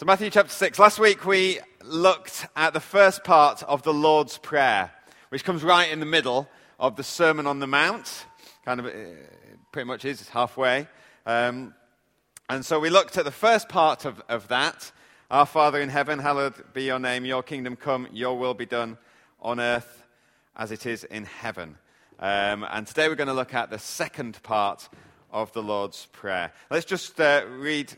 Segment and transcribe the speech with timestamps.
[0.00, 0.78] So, Matthew chapter 6.
[0.78, 4.90] Last week we looked at the first part of the Lord's Prayer,
[5.28, 6.48] which comes right in the middle
[6.78, 8.24] of the Sermon on the Mount.
[8.64, 8.90] Kind of, uh,
[9.72, 10.88] pretty much is, halfway.
[11.26, 11.74] Um,
[12.48, 14.90] and so we looked at the first part of, of that
[15.30, 18.96] Our Father in heaven, hallowed be your name, your kingdom come, your will be done
[19.38, 20.02] on earth
[20.56, 21.76] as it is in heaven.
[22.18, 24.88] Um, and today we're going to look at the second part
[25.30, 26.54] of the Lord's Prayer.
[26.70, 27.92] Let's just uh, read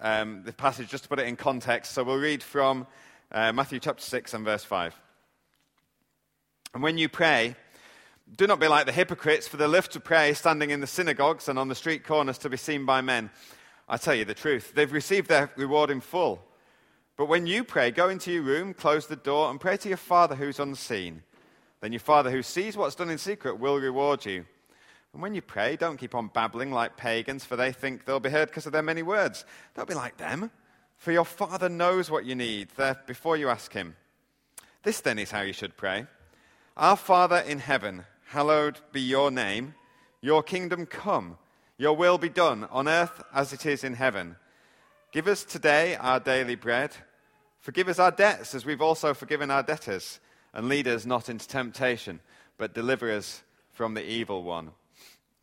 [0.00, 1.92] um, the passage just to put it in context.
[1.92, 2.86] So we'll read from
[3.30, 4.98] uh, Matthew chapter 6 and verse 5.
[6.74, 7.56] And when you pray,
[8.36, 11.48] do not be like the hypocrites, for they live to pray standing in the synagogues
[11.48, 13.30] and on the street corners to be seen by men.
[13.88, 16.40] I tell you the truth, they've received their reward in full.
[17.16, 19.98] But when you pray, go into your room, close the door, and pray to your
[19.98, 21.22] Father who's unseen.
[21.80, 24.46] Then your Father who sees what's done in secret will reward you.
[25.12, 28.30] And when you pray, don't keep on babbling like pagans, for they think they'll be
[28.30, 29.44] heard because of their many words.
[29.74, 30.50] Don't be like them,
[30.96, 32.68] for your Father knows what you need
[33.06, 33.96] before you ask Him.
[34.82, 36.06] This then is how you should pray
[36.76, 39.74] Our Father in heaven, hallowed be your name.
[40.20, 41.38] Your kingdom come.
[41.78, 44.36] Your will be done on earth as it is in heaven.
[45.12, 46.92] Give us today our daily bread.
[47.58, 50.20] Forgive us our debts as we've also forgiven our debtors.
[50.52, 52.20] And lead us not into temptation,
[52.58, 54.72] but deliver us from the evil one.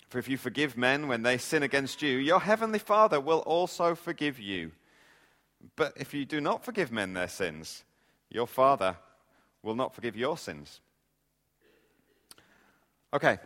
[0.07, 3.93] For if you forgive men when they sin against you, your heavenly Father will also
[3.93, 4.71] forgive you.
[5.75, 7.83] But if you do not forgive men their sins,
[8.29, 8.95] your Father
[9.63, 10.79] will not forgive your sins.
[13.13, 13.37] Okay,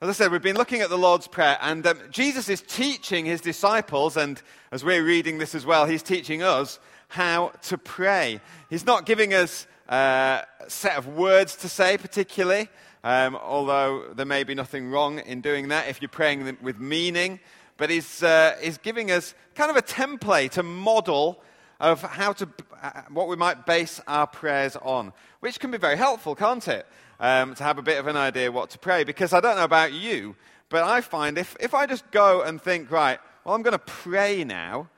[0.00, 3.24] as I said, we've been looking at the Lord's Prayer, and um, Jesus is teaching
[3.24, 8.40] his disciples, and as we're reading this as well, he's teaching us how to pray.
[8.68, 12.68] He's not giving us uh, a set of words to say, particularly
[13.04, 17.38] um, although there may be nothing wrong in doing that if you're praying with meaning.
[17.76, 21.42] But he's, uh, he's giving us kind of a template, a model
[21.80, 22.48] of how to,
[22.82, 26.86] uh, what we might base our prayers on, which can be very helpful, can't it?
[27.20, 29.04] Um, to have a bit of an idea what to pray.
[29.04, 30.34] Because I don't know about you,
[30.70, 33.78] but I find if, if I just go and think, right, well, I'm going to
[33.78, 34.88] pray now,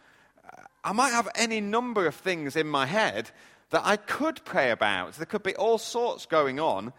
[0.84, 3.32] I might have any number of things in my head
[3.70, 5.14] that I could pray about.
[5.14, 6.92] There could be all sorts going on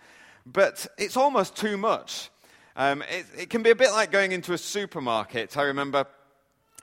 [0.53, 2.29] but it's almost too much.
[2.75, 5.57] Um, it, it, can be a bit like going into a supermarket.
[5.57, 6.05] I remember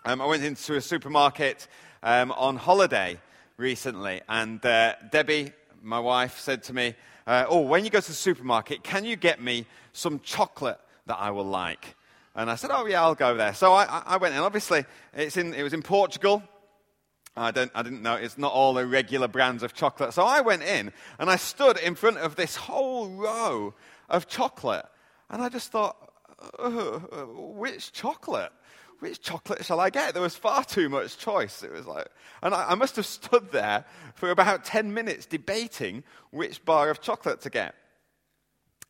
[0.05, 1.67] um, I went into a supermarket
[2.03, 3.19] um, on holiday
[3.57, 5.53] recently, and uh, Debbie,
[5.83, 6.95] my wife, said to me,
[7.27, 11.17] uh, Oh, when you go to the supermarket, can you get me some chocolate that
[11.19, 11.97] I will like?
[12.35, 13.55] And I said, Oh, yeah, I'll go there.
[13.55, 14.41] So I, I went in.
[14.41, 16.43] Obviously, it's in, it was in Portugal.
[17.37, 20.15] I, don't, I didn't know it's not all the regular brands of chocolate.
[20.15, 23.75] So I went in and I stood in front of this whole row
[24.09, 24.87] of chocolate.
[25.31, 25.97] And I just thought,
[26.59, 28.53] uh, which chocolate?
[29.01, 30.15] Which chocolate shall I get?
[30.15, 31.63] There was far too much choice.
[31.63, 32.07] It was like,
[32.43, 33.85] and I, I must have stood there
[34.15, 37.75] for about 10 minutes debating which bar of chocolate to get.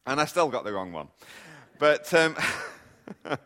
[0.06, 1.08] And I still got the wrong one.
[1.78, 2.36] But um,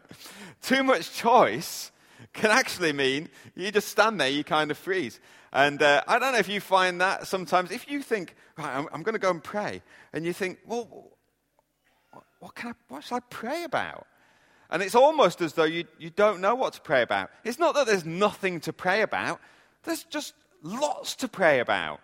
[0.62, 1.92] too much choice
[2.38, 5.21] can actually mean you just stand there, you kind of freeze.
[5.53, 7.71] And uh, I don't know if you find that sometimes.
[7.71, 9.82] If you think, right, I'm, I'm going to go and pray,
[10.12, 11.10] and you think, well,
[12.41, 14.06] what, can I, what should I pray about?
[14.71, 17.31] And it's almost as though you, you don't know what to pray about.
[17.44, 19.41] It's not that there's nothing to pray about,
[19.84, 22.00] there's just lots to pray about.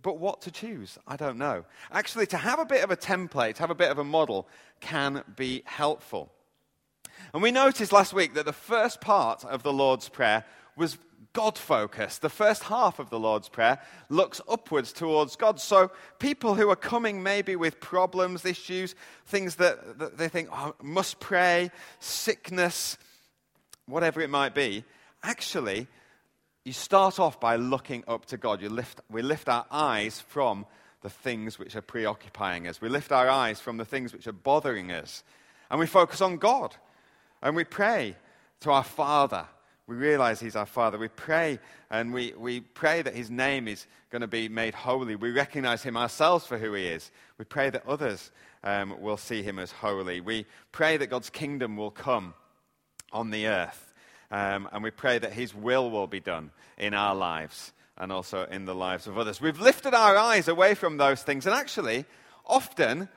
[0.00, 1.64] But what to choose, I don't know.
[1.90, 4.48] Actually, to have a bit of a template, to have a bit of a model,
[4.80, 6.30] can be helpful.
[7.32, 10.44] And we noticed last week that the first part of the Lord's Prayer
[10.76, 10.98] was
[11.32, 12.22] God focused.
[12.22, 15.60] The first half of the Lord's Prayer looks upwards towards God.
[15.60, 18.94] So people who are coming maybe with problems, issues,
[19.26, 21.70] things that, that they think, oh, must pray,
[22.00, 22.98] sickness,
[23.86, 24.84] whatever it might be,
[25.22, 25.86] actually,
[26.64, 28.60] you start off by looking up to God.
[28.60, 30.66] You lift, we lift our eyes from
[31.02, 32.80] the things which are preoccupying us.
[32.80, 35.22] We lift our eyes from the things which are bothering us.
[35.70, 36.76] And we focus on God.
[37.42, 38.16] And we pray
[38.60, 39.46] to our Father.
[39.86, 40.98] We realize He's our Father.
[40.98, 41.58] We pray
[41.90, 45.16] and we, we pray that His name is going to be made holy.
[45.16, 47.10] We recognize Him ourselves for who He is.
[47.38, 48.30] We pray that others
[48.64, 50.20] um, will see Him as holy.
[50.20, 52.34] We pray that God's kingdom will come
[53.12, 53.92] on the earth.
[54.30, 58.44] Um, and we pray that His will will be done in our lives and also
[58.44, 59.40] in the lives of others.
[59.40, 62.04] We've lifted our eyes away from those things, and actually,
[62.46, 63.08] often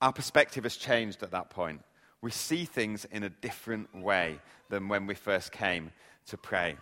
[0.00, 1.80] our perspective has changed at that point
[2.20, 4.38] we see things in a different way
[4.68, 5.90] than when we first came
[6.26, 6.76] to pray.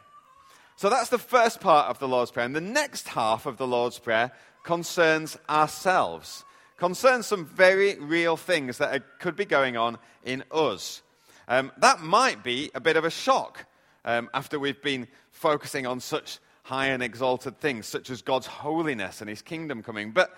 [0.77, 2.47] So that's the first part of the Lord's Prayer.
[2.47, 6.45] And the next half of the Lord's Prayer concerns ourselves,
[6.77, 11.03] concerns some very real things that could be going on in us.
[11.49, 13.67] Um, that might be a bit of a shock
[14.05, 19.21] um, after we've been focusing on such high and exalted things, such as God's holiness
[19.21, 20.11] and his kingdom coming.
[20.11, 20.37] But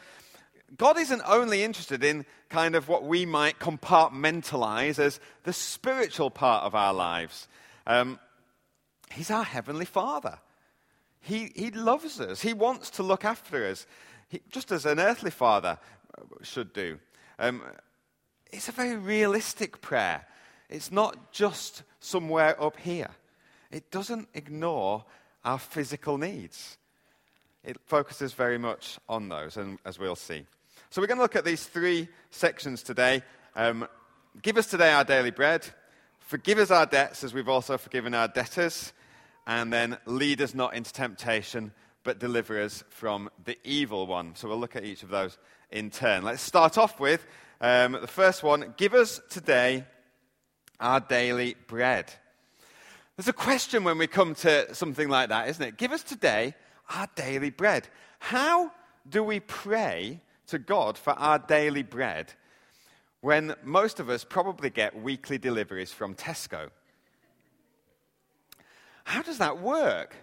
[0.77, 6.65] God isn't only interested in kind of what we might compartmentalize as the spiritual part
[6.65, 7.49] of our lives.
[7.87, 8.19] Um,
[9.11, 10.39] he's our heavenly Father.
[11.21, 12.43] He, he loves us.
[12.43, 13.87] He wants to look after us,
[14.29, 15.79] he, just as an earthly father
[16.43, 16.99] should do.
[17.39, 17.63] Um,
[18.53, 20.27] it's a very realistic prayer.
[20.69, 23.11] It's not just somewhere up here.
[23.71, 25.05] It doesn't ignore
[25.45, 26.79] our physical needs.
[27.65, 30.47] It focuses very much on those, and as we'll see.
[30.91, 33.23] So, we're going to look at these three sections today.
[33.55, 33.87] Um,
[34.41, 35.67] give us today our daily bread,
[36.19, 38.95] forgive us our debts as we've also forgiven our debtors,
[39.47, 41.73] and then lead us not into temptation,
[42.05, 44.35] but deliver us from the evil one.
[44.35, 45.37] So, we'll look at each of those
[45.71, 46.23] in turn.
[46.23, 47.27] Let's start off with
[47.61, 49.85] um, the first one give us today
[50.81, 52.11] our daily bread.
[53.19, 55.77] There's a question when we come to something like that, isn't it?
[55.77, 56.55] Give us today
[56.89, 57.87] our daily bread.
[58.21, 58.73] How
[59.07, 62.33] do we pray to God for our daily bread
[63.21, 66.71] when most of us probably get weekly deliveries from Tesco.
[69.05, 70.15] How does that work?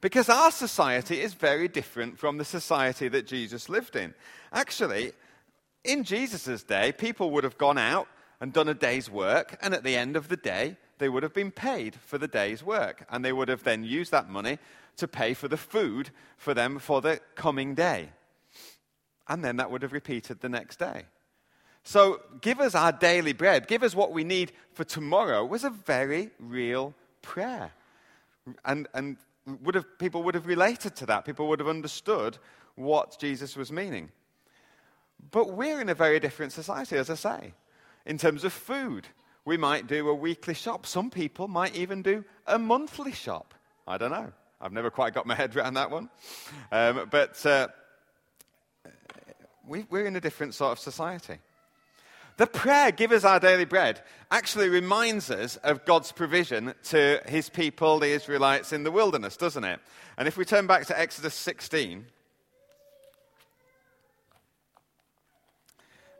[0.00, 4.14] Because our society is very different from the society that Jesus lived in.
[4.52, 5.12] Actually,
[5.84, 8.06] in Jesus' day, people would have gone out
[8.40, 11.34] and done a day's work, and at the end of the day, they would have
[11.34, 13.04] been paid for the day's work.
[13.10, 14.58] And they would have then used that money
[14.96, 18.10] to pay for the food for them for the coming day.
[19.28, 21.04] And then that would have repeated the next day.
[21.82, 25.70] So, give us our daily bread, give us what we need for tomorrow was a
[25.70, 27.70] very real prayer.
[28.64, 29.16] And, and
[29.62, 31.24] would have, people would have related to that.
[31.24, 32.38] People would have understood
[32.74, 34.10] what Jesus was meaning.
[35.30, 37.52] But we're in a very different society, as I say.
[38.04, 39.06] In terms of food,
[39.44, 40.86] we might do a weekly shop.
[40.86, 43.54] Some people might even do a monthly shop.
[43.86, 44.32] I don't know.
[44.60, 46.10] I've never quite got my head around that one.
[46.72, 47.46] Um, but.
[47.46, 47.68] Uh,
[49.66, 51.38] we, we're in a different sort of society.
[52.36, 57.48] The prayer, give us our daily bread, actually reminds us of God's provision to his
[57.48, 59.80] people, the Israelites, in the wilderness, doesn't it?
[60.18, 62.04] And if we turn back to Exodus 16,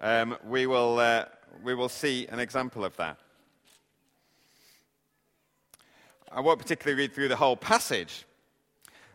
[0.00, 1.26] um, we, will, uh,
[1.62, 3.19] we will see an example of that.
[6.32, 8.25] I won't particularly read through the whole passage,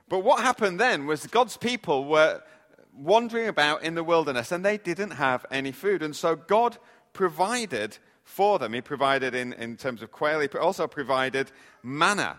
[0.08, 2.42] but what happened then was God's people were
[2.96, 6.04] wandering about in the wilderness and they didn't have any food.
[6.04, 6.78] And so God
[7.14, 8.74] provided for them.
[8.74, 11.52] He provided in, in terms of quail, he also provided
[11.84, 12.38] manna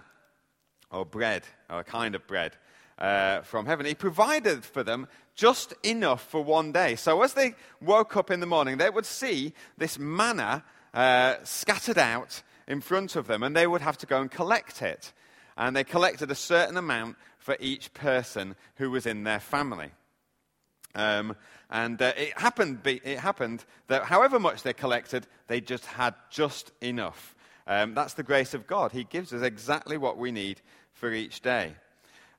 [0.90, 2.56] or bread, or a kind of bread
[2.98, 3.86] uh, from heaven.
[3.86, 6.96] He provided for them just enough for one day.
[6.96, 11.98] So as they woke up in the morning, they would see this manna uh, scattered
[11.98, 15.12] out in front of them and they would have to go and collect it.
[15.56, 19.90] And they collected a certain amount for each person who was in their family.
[20.94, 21.36] Um,
[21.70, 26.70] and uh, it, happened, it happened that however much they collected, they just had just
[26.82, 27.34] enough.
[27.66, 28.92] Um, that's the grace of God.
[28.92, 30.60] He gives us exactly what we need
[30.92, 31.74] for each day.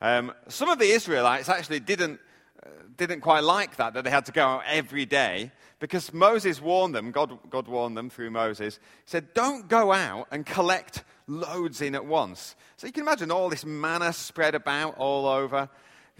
[0.01, 2.19] Um, some of the Israelites actually didn't,
[2.63, 6.61] uh, didn't quite like that, that they had to go out every day, because Moses
[6.61, 11.03] warned them, God, God warned them through Moses, he said, Don't go out and collect
[11.27, 12.55] loads in at once.
[12.77, 15.69] So you can imagine all this manna spread about all over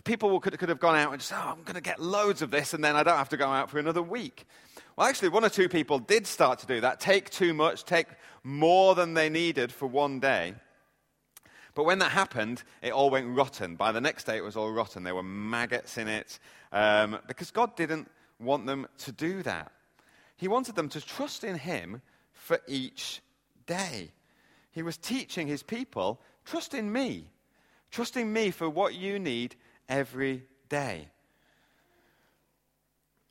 [0.03, 2.51] people could, could have gone out and said, oh, I'm going to get loads of
[2.51, 4.45] this, and then I don't have to go out for another week.
[4.95, 8.07] Well, actually, one or two people did start to do that take too much, take
[8.43, 10.55] more than they needed for one day.
[11.75, 13.75] But when that happened, it all went rotten.
[13.75, 15.03] By the next day, it was all rotten.
[15.03, 16.37] There were maggots in it
[16.71, 18.09] um, because God didn't
[18.39, 19.71] want them to do that.
[20.37, 23.21] He wanted them to trust in Him for each
[23.65, 24.11] day.
[24.71, 27.27] He was teaching His people trust in me.
[27.89, 29.55] Trust in me for what you need
[29.93, 31.07] every day.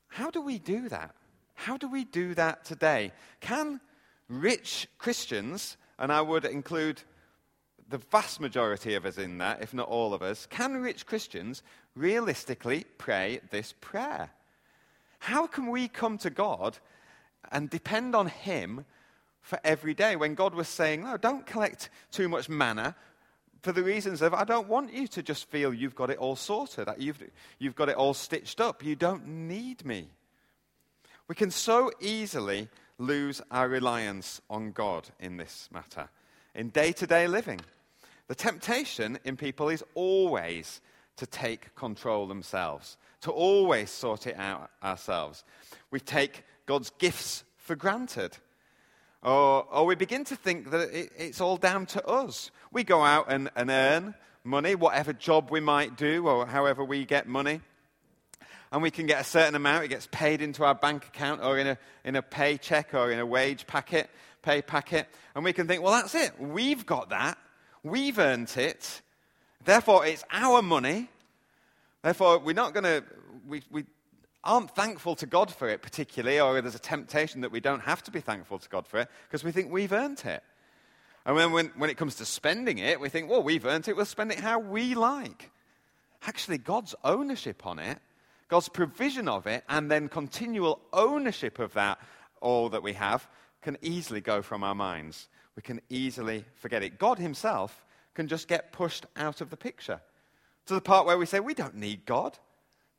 [0.07, 1.13] How do we do that?
[1.55, 3.11] How do we do that today?
[3.41, 3.81] Can
[4.29, 7.01] rich Christians, and I would include
[7.89, 11.63] the vast majority of us in that, if not all of us, can rich Christians
[11.95, 14.29] realistically pray this prayer?
[15.19, 16.77] How can we come to God
[17.51, 18.85] and depend on Him
[19.41, 22.95] for every day when God was saying, No, don't collect too much manna
[23.63, 26.35] for the reasons of I don't want you to just feel you've got it all
[26.35, 27.23] sorted, that you've,
[27.59, 28.83] you've got it all stitched up.
[28.83, 30.09] You don't need me.
[31.29, 32.67] We can so easily
[32.97, 36.09] lose our reliance on God in this matter,
[36.53, 37.61] in day to day living.
[38.27, 40.81] The temptation in people is always
[41.15, 45.45] to take control themselves, to always sort it out ourselves.
[45.89, 48.37] We take God's gifts for granted.
[49.23, 52.51] Or, or we begin to think that it, it's all down to us.
[52.71, 57.05] We go out and, and earn money, whatever job we might do or however we
[57.05, 57.61] get money.
[58.71, 61.57] And we can get a certain amount, it gets paid into our bank account or
[61.57, 64.09] in a, in a paycheck or in a wage packet,
[64.41, 65.07] pay packet.
[65.35, 66.31] And we can think, well, that's it.
[66.39, 67.37] We've got that.
[67.83, 69.01] We've earned it.
[69.63, 71.09] Therefore, it's our money.
[72.01, 73.03] Therefore, we're not going to,
[73.47, 73.85] we, we
[74.43, 78.03] aren't thankful to God for it particularly, or there's a temptation that we don't have
[78.03, 80.43] to be thankful to God for it because we think we've earned it.
[81.25, 83.95] And when, when, when it comes to spending it, we think, well, we've earned it,
[83.95, 85.51] we'll spend it how we like.
[86.27, 87.99] Actually, God's ownership on it,
[88.49, 91.97] God's provision of it, and then continual ownership of that,
[92.41, 93.27] all that we have,
[93.61, 95.29] can easily go from our minds.
[95.55, 96.99] We can easily forget it.
[96.99, 100.01] God Himself can just get pushed out of the picture
[100.65, 102.37] to the part where we say, we don't need God.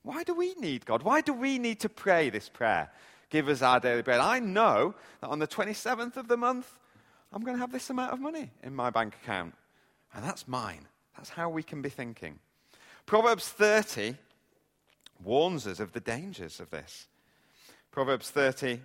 [0.05, 1.03] Why do we need God?
[1.03, 2.91] Why do we need to pray this prayer?
[3.31, 4.21] Give us our daily bread.
[4.21, 6.79] I know that on the 27th of the month,
[7.33, 9.55] I'm going to have this amount of money in my bank account.
[10.15, 10.87] And that's mine.
[11.17, 12.39] That's how we can be thinking.
[13.07, 14.15] Proverbs 30
[15.25, 17.09] warns us of the dangers of this.
[17.91, 18.81] Proverbs 30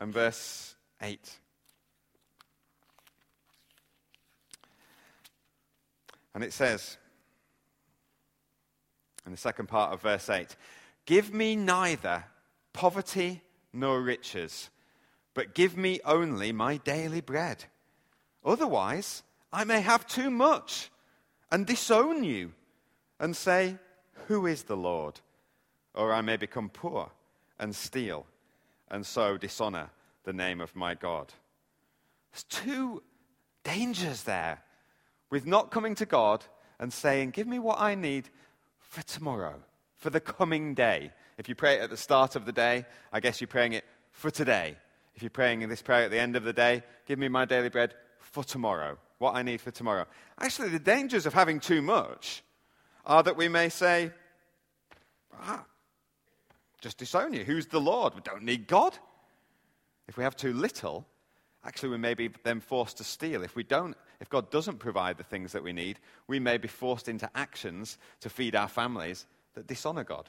[0.00, 1.18] and verse 8.
[6.34, 6.98] And it says,
[9.26, 10.56] in the second part of verse 8
[11.04, 12.24] Give me neither
[12.72, 13.42] poverty
[13.72, 14.70] nor riches,
[15.34, 17.64] but give me only my daily bread.
[18.44, 20.90] Otherwise, I may have too much
[21.50, 22.52] and disown you
[23.20, 23.76] and say,
[24.26, 25.20] Who is the Lord?
[25.94, 27.10] Or I may become poor
[27.58, 28.26] and steal
[28.90, 29.90] and so dishonor
[30.24, 31.32] the name of my God.
[32.32, 33.02] There's two
[33.64, 34.62] dangers there
[35.30, 36.44] with not coming to God
[36.78, 38.28] and saying, Give me what I need
[38.88, 39.62] for tomorrow,
[39.96, 41.12] for the coming day.
[41.38, 43.84] If you pray it at the start of the day, I guess you're praying it
[44.12, 44.76] for today.
[45.14, 47.68] If you're praying this prayer at the end of the day, give me my daily
[47.68, 50.06] bread for tomorrow, what I need for tomorrow.
[50.38, 52.42] Actually, the dangers of having too much
[53.04, 54.10] are that we may say,
[55.32, 55.64] ah,
[56.80, 57.44] just disown you.
[57.44, 58.14] Who's the Lord?
[58.14, 58.96] We don't need God.
[60.08, 61.06] If we have too little,
[61.64, 63.42] actually we may be then forced to steal.
[63.42, 66.68] If we don't if God doesn't provide the things that we need, we may be
[66.68, 70.28] forced into actions to feed our families that dishonor God.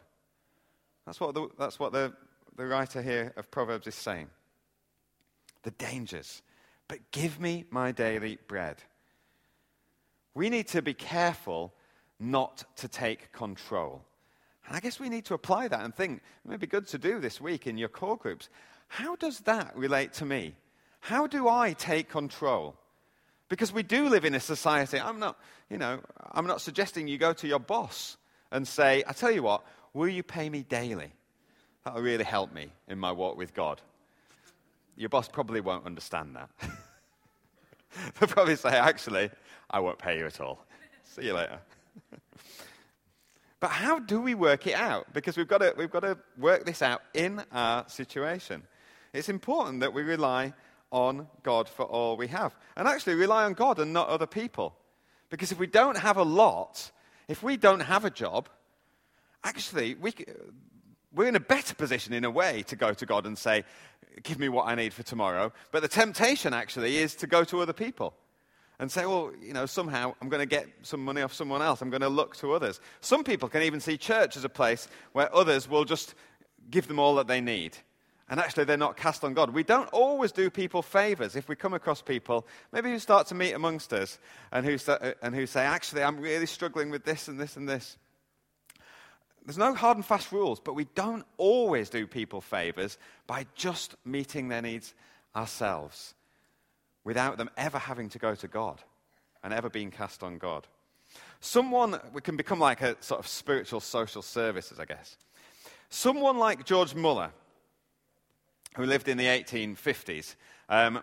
[1.06, 2.14] That's what the, that's what the,
[2.56, 4.28] the writer here of Proverbs is saying.
[5.64, 6.42] The dangers.
[6.88, 8.84] But give me my daily bread.
[10.34, 11.74] We need to be careful
[12.20, 14.04] not to take control.
[14.68, 16.98] And I guess we need to apply that and think, it may be good to
[16.98, 18.50] do this week in your core groups.
[18.88, 20.56] How does that relate to me?
[21.00, 22.76] How do I take control?
[23.50, 25.00] Because we do live in a society.
[25.00, 25.40] I'm not,
[25.70, 26.02] you know,
[26.32, 28.18] I'm not suggesting you go to your boss
[28.52, 29.64] and say, I tell you what,
[29.94, 31.14] will you pay me daily?
[31.84, 33.82] That'll really help me in my walk with God.
[34.98, 36.50] Your boss probably won't understand that.
[38.20, 39.30] They'll probably say, actually,
[39.70, 40.66] I won't pay you at all.
[41.04, 41.60] See you later.
[43.60, 45.14] but how do we work it out?
[45.14, 48.64] Because we've got, to, we've got to work this out in our situation.
[49.14, 50.54] It's important that we rely
[50.92, 52.56] on God for all we have.
[52.76, 54.76] And actually rely on God and not other people.
[55.30, 56.92] Because if we don't have a lot,
[57.28, 58.50] if we don't have a job,
[59.44, 60.14] actually, we,
[61.14, 63.64] we're in a better position in a way to go to God and say,
[64.24, 65.54] Give me what I need for tomorrow.
[65.72, 68.16] But the temptation actually is to go to other people
[68.80, 71.82] and say, Well, you know, somehow I'm going to get some money off someone else.
[71.82, 72.80] I'm going to look to others.
[73.02, 76.16] Some people can even see church as a place where others will just
[76.70, 77.78] give them all that they need
[78.30, 79.52] and actually they're not cast on God.
[79.52, 83.36] We don't always do people favors if we come across people, maybe who start to
[83.36, 84.20] meet amongst us
[84.52, 87.68] and who, uh, and who say, actually, I'm really struggling with this and this and
[87.68, 87.98] this.
[89.46, 93.96] There's no hard and fast rules, but we don't always do people favors by just
[94.04, 94.94] meeting their needs
[95.34, 96.14] ourselves
[97.06, 98.82] without them ever having to go to God
[99.42, 100.68] and ever being cast on God.
[101.40, 105.16] Someone, we can become like a sort of spiritual social services, I guess.
[105.90, 107.32] Someone like George Muller
[108.78, 110.36] who lived in the 1850s.
[110.70, 111.02] Um,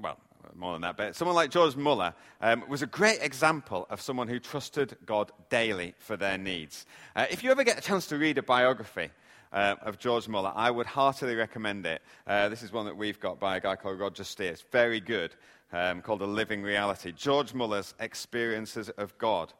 [0.00, 0.18] well,
[0.54, 4.26] more than that, but someone like George Muller um, was a great example of someone
[4.26, 6.86] who trusted God daily for their needs.
[7.14, 9.10] Uh, if you ever get a chance to read a biography
[9.52, 12.02] uh, of George Muller, I would heartily recommend it.
[12.26, 14.50] Uh, this is one that we've got by a guy called Roger Steer.
[14.50, 15.34] It's very good,
[15.72, 17.12] um, called A Living Reality.
[17.12, 19.52] George Muller's experiences of God.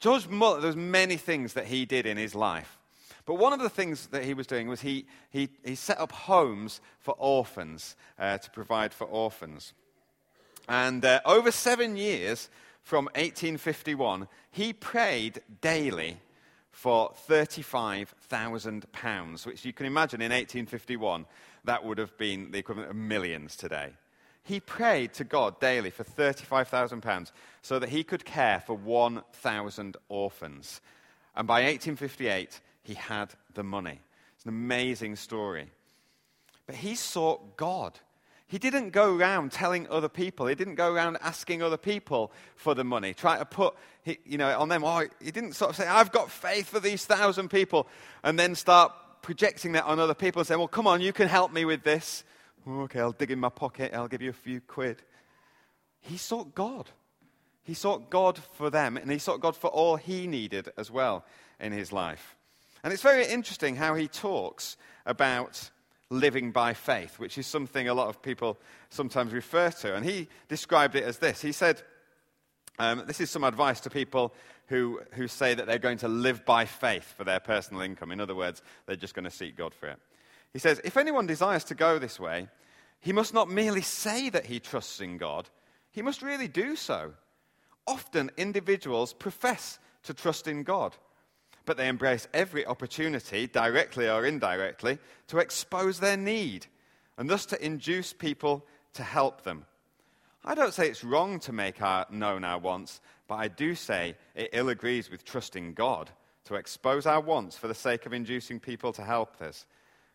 [0.00, 2.78] George Muller, there's many things that he did in his life
[3.26, 6.12] but one of the things that he was doing was he, he, he set up
[6.12, 9.74] homes for orphans uh, to provide for orphans.
[10.68, 12.48] And uh, over seven years,
[12.82, 16.18] from 1851, he prayed daily
[16.70, 21.26] for £35,000, which you can imagine in 1851,
[21.64, 23.94] that would have been the equivalent of millions today.
[24.46, 30.80] he prayed to God daily for £35,000 so that he could care for 1,000 orphans.
[31.34, 34.00] And by 1858, he had the money.
[34.36, 35.70] It's an amazing story.
[36.66, 37.98] But he sought God.
[38.46, 40.46] He didn't go around telling other people.
[40.46, 43.74] He didn't go around asking other people for the money, trying to put
[44.24, 44.84] you know, on them.
[44.84, 47.88] Oh, he didn't sort of say, I've got faith for these thousand people,
[48.22, 51.26] and then start projecting that on other people and saying, well, come on, you can
[51.26, 52.22] help me with this.
[52.68, 55.02] Oh, okay, I'll dig in my pocket, I'll give you a few quid.
[56.00, 56.88] He sought God.
[57.64, 61.24] He sought God for them, and he sought God for all he needed as well
[61.58, 62.35] in his life.
[62.86, 64.76] And it's very interesting how he talks
[65.06, 65.72] about
[66.08, 69.96] living by faith, which is something a lot of people sometimes refer to.
[69.96, 71.82] And he described it as this He said,
[72.78, 74.32] um, This is some advice to people
[74.68, 78.12] who, who say that they're going to live by faith for their personal income.
[78.12, 79.98] In other words, they're just going to seek God for it.
[80.52, 82.46] He says, If anyone desires to go this way,
[83.00, 85.50] he must not merely say that he trusts in God,
[85.90, 87.14] he must really do so.
[87.84, 90.96] Often, individuals profess to trust in God
[91.66, 96.66] but they embrace every opportunity, directly or indirectly, to expose their need
[97.18, 99.66] and thus to induce people to help them.
[100.44, 104.16] I don't say it's wrong to make our, known our wants, but I do say
[104.34, 106.10] it ill agrees with trusting God
[106.44, 109.66] to expose our wants for the sake of inducing people to help us.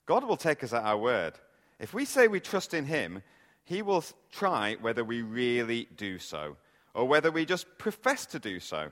[0.05, 1.33] God will take us at our word.
[1.79, 3.21] If we say we trust in Him,
[3.65, 6.55] He will try whether we really do so,
[6.93, 8.91] or whether we just profess to do so.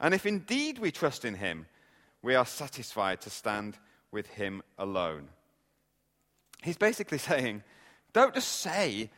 [0.00, 1.66] And if indeed we trust in Him,
[2.24, 3.76] we are satisfied to stand
[4.10, 5.28] with him alone.
[6.62, 7.62] He's basically saying,
[8.12, 9.10] don't just say,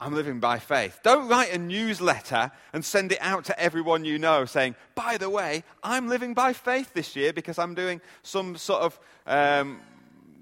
[0.00, 1.00] I'm living by faith.
[1.02, 5.28] Don't write a newsletter and send it out to everyone you know saying, by the
[5.28, 9.80] way, I'm living by faith this year because I'm doing some sort of um,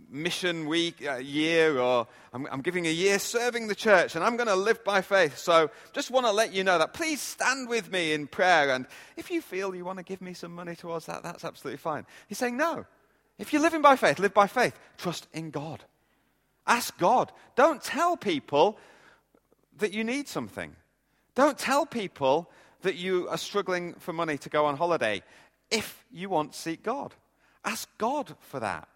[0.09, 4.37] mission week, uh, year, or I'm, I'm giving a year serving the church, and I'm
[4.37, 5.39] going to live by faith.
[5.39, 6.93] So just want to let you know that.
[6.93, 8.71] Please stand with me in prayer.
[8.71, 8.87] And
[9.17, 12.07] if you feel you want to give me some money towards that, that's absolutely fine.
[12.29, 12.87] He's saying, no.
[13.39, 14.79] If you're living by faith, live by faith.
[14.97, 15.85] Trust in God.
[16.67, 17.33] Ask God.
[17.55, 18.79] Don't tell people
[19.79, 20.75] that you need something.
[21.35, 22.51] Don't tell people
[22.83, 25.23] that you are struggling for money to go on holiday
[25.71, 27.15] if you want to seek God.
[27.65, 28.89] Ask God for that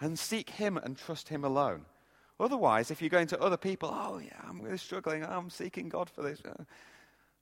[0.00, 1.84] and seek Him and trust Him alone.
[2.38, 6.08] Otherwise, if you're going to other people, oh, yeah, I'm really struggling, I'm seeking God
[6.08, 6.40] for this.
[6.42, 6.64] Uh,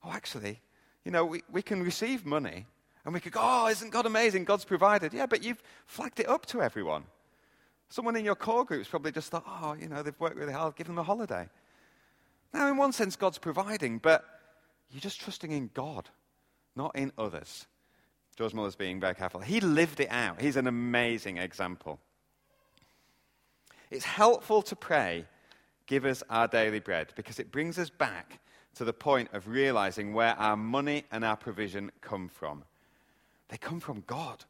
[0.04, 0.60] oh, actually,
[1.04, 2.66] you know, we, we can receive money
[3.04, 4.44] and we could go, oh, isn't God amazing?
[4.44, 5.14] God's provided.
[5.14, 7.04] Yeah, but you've flagged it up to everyone.
[7.88, 10.74] Someone in your core group's probably just thought, oh, you know, they've worked really hard,
[10.74, 11.48] give them a holiday.
[12.52, 14.24] Now, in one sense, God's providing, but
[14.90, 16.08] you're just trusting in God,
[16.74, 17.66] not in others.
[18.36, 19.40] George Muller's being very careful.
[19.40, 20.40] He lived it out.
[20.40, 21.98] He's an amazing example.
[23.90, 25.26] It's helpful to pray,
[25.86, 28.40] give us our daily bread, because it brings us back
[28.74, 32.64] to the point of realizing where our money and our provision come from.
[33.48, 34.44] They come from God.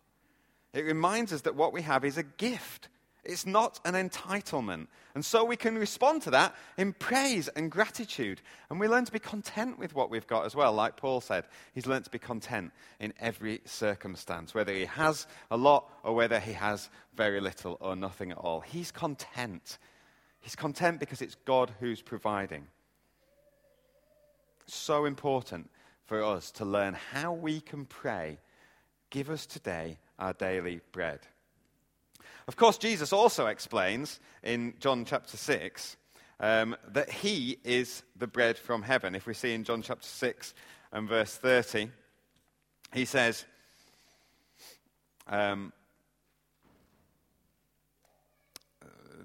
[0.72, 2.88] It reminds us that what we have is a gift
[3.24, 4.86] it's not an entitlement.
[5.14, 8.40] And so we can respond to that in praise and gratitude.
[8.70, 10.72] And we learn to be content with what we've got as well.
[10.72, 15.56] Like Paul said, he's learned to be content in every circumstance, whether he has a
[15.56, 18.60] lot or whether he has very little or nothing at all.
[18.60, 19.78] He's content.
[20.40, 22.66] He's content because it's God who's providing.
[24.66, 25.70] So important
[26.04, 28.38] for us to learn how we can pray,
[29.10, 31.20] give us today our daily bread.
[32.48, 35.98] Of course, Jesus also explains in John chapter 6
[36.40, 39.14] um, that he is the bread from heaven.
[39.14, 40.54] If we see in John chapter 6
[40.92, 41.90] and verse 30,
[42.94, 43.44] he says,
[45.26, 45.74] um,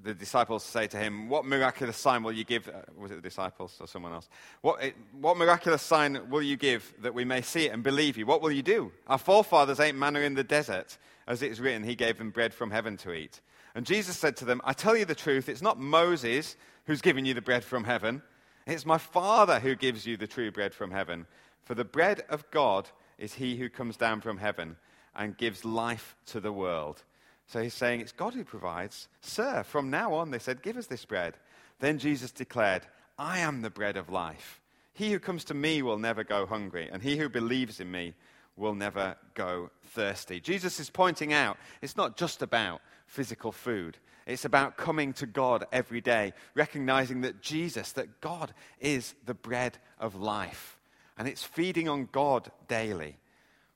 [0.04, 2.68] the disciples say to him, What miraculous sign will you give?
[2.68, 4.28] Uh, was it the disciples or someone else?
[4.60, 4.84] What,
[5.20, 8.26] what miraculous sign will you give that we may see it and believe you?
[8.26, 8.92] What will you do?
[9.08, 10.98] Our forefathers ate manna in the desert.
[11.28, 13.42] As it is written, he gave them bread from heaven to eat.
[13.76, 16.56] And Jesus said to them, I tell you the truth, it's not Moses
[16.86, 18.22] who's given you the bread from heaven.
[18.68, 21.26] It's my Father who gives you the true bread from heaven.
[21.64, 24.76] For the bread of God is he who comes down from heaven
[25.16, 27.04] and gives life to the world.
[27.48, 29.08] So he's saying, It's God who provides.
[29.22, 31.36] Sir, from now on, they said, Give us this bread.
[31.80, 32.86] Then Jesus declared,
[33.18, 34.62] I am the bread of life.
[34.94, 38.14] He who comes to me will never go hungry, and he who believes in me
[38.56, 40.40] will never go thirsty.
[40.40, 43.98] Jesus is pointing out it's not just about physical food.
[44.26, 49.78] It's about coming to God every day, recognizing that Jesus, that God is the bread
[50.00, 50.80] of life.
[51.18, 53.18] And it's feeding on God daily,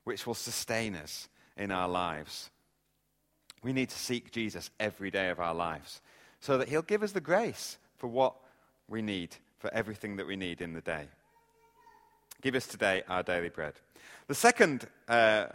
[0.04, 2.50] which will sustain us in our lives.
[3.62, 6.00] We need to seek Jesus every day of our lives
[6.40, 8.34] so that He'll give us the grace for what
[8.88, 11.08] we need for everything that we need in the day.
[12.40, 13.74] Give us today our daily bread.
[14.28, 15.46] The second uh,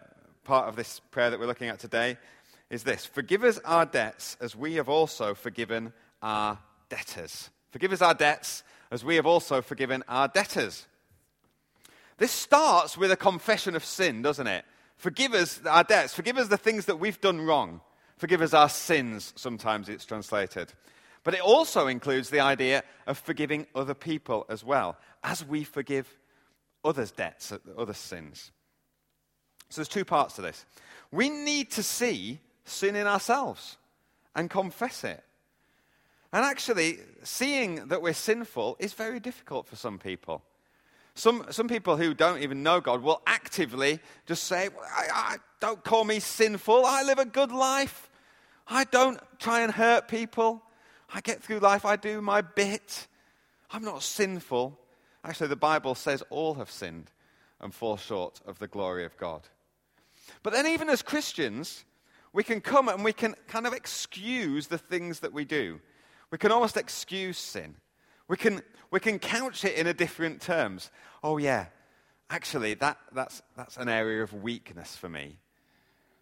[0.43, 2.17] part of this prayer that we're looking at today
[2.69, 7.49] is this Forgive us our debts as we have also forgiven our debtors.
[7.71, 10.85] Forgive us our debts as we have also forgiven our debtors.
[12.17, 14.65] This starts with a confession of sin, doesn't it?
[14.97, 16.13] Forgive us our debts.
[16.13, 17.79] Forgive us the things that we've done wrong.
[18.17, 20.73] Forgive us our sins, sometimes it's translated.
[21.23, 26.13] But it also includes the idea of forgiving other people as well, as we forgive
[26.83, 28.51] others' debts, other sins.
[29.69, 30.65] So there's two parts to this.
[31.11, 33.77] We need to see sin in ourselves
[34.35, 35.23] and confess it.
[36.31, 40.43] And actually, seeing that we're sinful is very difficult for some people.
[41.15, 45.83] Some, some people who don't even know God will actively just say, I, I, Don't
[45.83, 46.85] call me sinful.
[46.85, 48.09] I live a good life.
[48.67, 50.63] I don't try and hurt people.
[51.13, 51.85] I get through life.
[51.85, 53.07] I do my bit.
[53.69, 54.79] I'm not sinful.
[55.23, 57.11] Actually, the Bible says all have sinned
[57.61, 59.47] and fall short of the glory of God.
[60.41, 61.85] But then, even as Christians,
[62.33, 65.79] we can come and we can kind of excuse the things that we do.
[66.31, 67.75] We can almost excuse sin.
[68.27, 70.89] We can, we can couch it in a different terms.
[71.23, 71.67] Oh, yeah,
[72.29, 75.37] actually, that, that's, that's an area of weakness for me.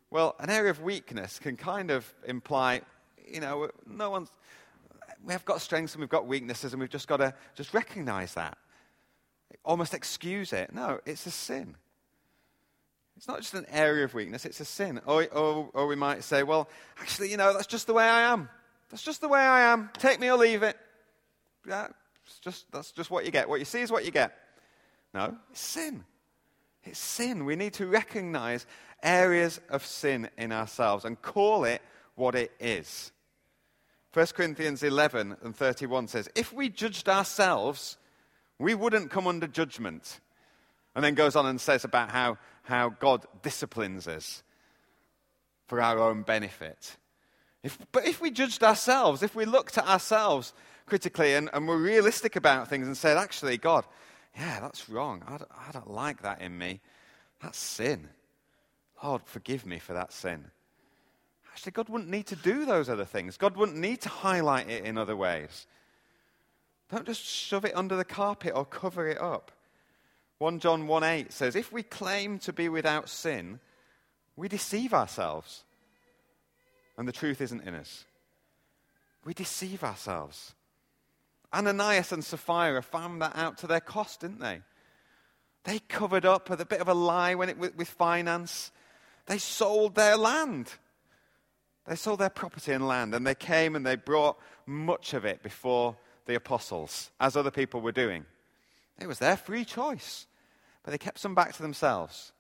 [0.09, 2.81] Well, an area of weakness can kind of imply,
[3.25, 4.29] you know, no one's,
[5.23, 8.33] we have got strengths and we've got weaknesses and we've just got to just recognize
[8.33, 8.57] that.
[9.63, 10.73] Almost excuse it.
[10.73, 11.75] No, it's a sin.
[13.17, 14.99] It's not just an area of weakness, it's a sin.
[15.05, 16.67] Or, or, or we might say, well,
[16.99, 18.49] actually, you know, that's just the way I am.
[18.89, 19.89] That's just the way I am.
[19.93, 20.75] Take me or leave it.
[21.67, 21.87] Yeah,
[22.41, 23.47] just, that's just what you get.
[23.47, 24.35] What you see is what you get.
[25.13, 26.03] No, it's sin.
[26.83, 27.45] It's sin.
[27.45, 28.65] We need to recognize
[29.03, 31.81] areas of sin in ourselves and call it
[32.15, 33.11] what it is.
[34.13, 37.97] 1 Corinthians 11 and 31 says, If we judged ourselves,
[38.61, 40.19] we wouldn't come under judgment.
[40.93, 44.43] And then goes on and says about how how God disciplines us
[45.67, 46.97] for our own benefit.
[47.63, 50.53] If, but if we judged ourselves, if we looked at ourselves
[50.85, 53.85] critically and, and were realistic about things and said, actually, God,
[54.35, 55.23] yeah, that's wrong.
[55.27, 56.81] I don't, I don't like that in me.
[57.41, 58.09] That's sin.
[59.03, 60.45] Lord, forgive me for that sin.
[61.51, 63.37] Actually, God wouldn't need to do those other things.
[63.37, 65.67] God wouldn't need to highlight it in other ways.
[66.91, 69.51] Don't just shove it under the carpet or cover it up.
[70.39, 73.59] 1 John 1 8 says, If we claim to be without sin,
[74.35, 75.63] we deceive ourselves,
[76.97, 78.05] and the truth isn't in us.
[79.23, 80.53] We deceive ourselves.
[81.53, 84.61] Ananias and Sapphira found that out to their cost, didn't they?
[85.63, 88.71] They covered up with a bit of a lie when it, with, with finance.
[89.27, 90.73] They sold their land.
[91.85, 95.43] They sold their property and land, and they came and they brought much of it
[95.43, 95.95] before
[96.31, 98.25] the apostles, as other people were doing.
[98.99, 100.25] It was their free choice.
[100.83, 102.31] But they kept some back to themselves.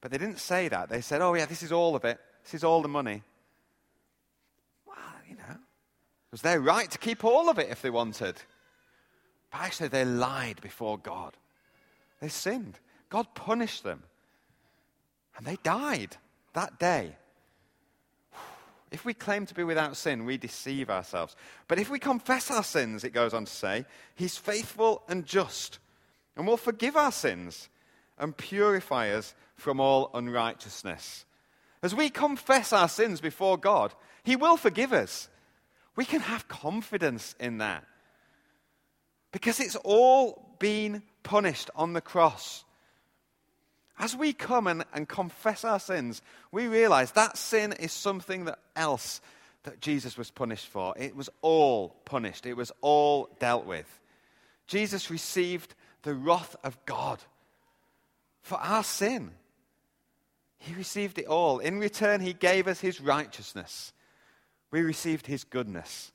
[0.00, 0.88] But they didn't say that.
[0.88, 2.18] They said, oh, yeah, this is all of it.
[2.42, 3.22] This is all the money.
[4.84, 4.96] Well,
[5.28, 8.36] you know, it was their right to keep all of it if they wanted.
[9.52, 11.36] But actually, they lied before God.
[12.20, 12.80] They sinned.
[13.10, 14.02] God punished them.
[15.36, 16.16] And they died
[16.54, 17.16] that day.
[18.90, 21.36] If we claim to be without sin, we deceive ourselves.
[21.66, 25.78] But if we confess our sins, it goes on to say, He's faithful and just
[26.36, 27.68] and will forgive our sins
[28.16, 31.26] and purify us from all unrighteousness.
[31.82, 35.28] As we confess our sins before God, He will forgive us.
[35.96, 37.84] We can have confidence in that
[39.32, 42.64] because it's all been punished on the cross.
[43.98, 48.58] As we come and, and confess our sins, we realize that sin is something that
[48.76, 49.20] else
[49.64, 50.94] that Jesus was punished for.
[50.96, 54.00] It was all punished, it was all dealt with.
[54.66, 57.18] Jesus received the wrath of God
[58.42, 59.32] for our sin.
[60.58, 61.58] He received it all.
[61.58, 63.92] In return, He gave us His righteousness.
[64.70, 66.12] We received His goodness.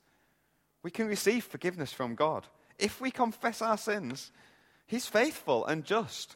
[0.84, 2.46] We can receive forgiveness from God.
[2.78, 4.32] If we confess our sins,
[4.86, 6.36] He's faithful and just.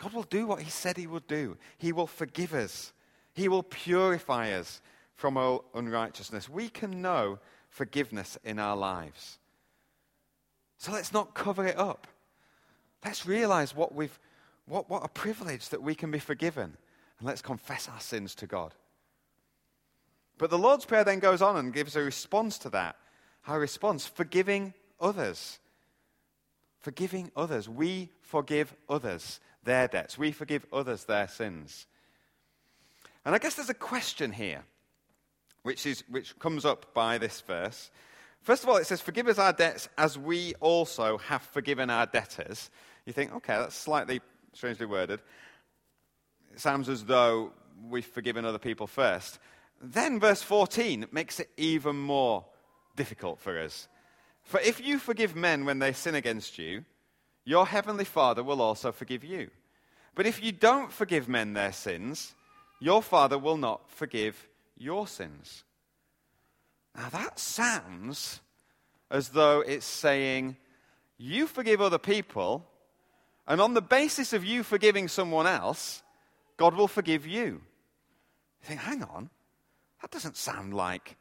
[0.00, 1.56] God will do what He said He would do.
[1.78, 2.92] He will forgive us,
[3.34, 4.80] He will purify us
[5.14, 6.48] from all unrighteousness.
[6.48, 9.38] We can know forgiveness in our lives.
[10.78, 12.06] So let's not cover it up.
[13.04, 14.18] Let's realize what we've,
[14.64, 16.76] what, what a privilege that we can be forgiven.
[17.18, 18.74] And let's confess our sins to God.
[20.38, 22.96] But the Lord's Prayer then goes on and gives a response to that.
[23.46, 25.58] Our response, forgiving others.
[26.78, 27.68] Forgiving others.
[27.68, 30.18] We forgive others their debts.
[30.18, 31.86] We forgive others their sins.
[33.24, 34.64] And I guess there's a question here,
[35.62, 37.90] which, is, which comes up by this verse.
[38.42, 42.06] First of all, it says, Forgive us our debts as we also have forgiven our
[42.06, 42.70] debtors.
[43.04, 44.20] You think, okay, that's slightly
[44.52, 45.20] strangely worded.
[46.52, 47.52] It sounds as though
[47.88, 49.38] we've forgiven other people first.
[49.80, 52.44] Then verse 14 makes it even more
[52.96, 53.88] difficult for us.
[54.42, 56.84] For if you forgive men when they sin against you,
[57.50, 59.50] your heavenly Father will also forgive you.
[60.14, 62.36] But if you don't forgive men their sins,
[62.78, 65.64] your Father will not forgive your sins.
[66.94, 68.40] Now that sounds
[69.10, 70.58] as though it's saying,
[71.18, 72.64] you forgive other people,
[73.48, 76.04] and on the basis of you forgiving someone else,
[76.56, 77.42] God will forgive you.
[78.60, 79.28] You think, hang on,
[80.00, 81.16] that doesn't sound like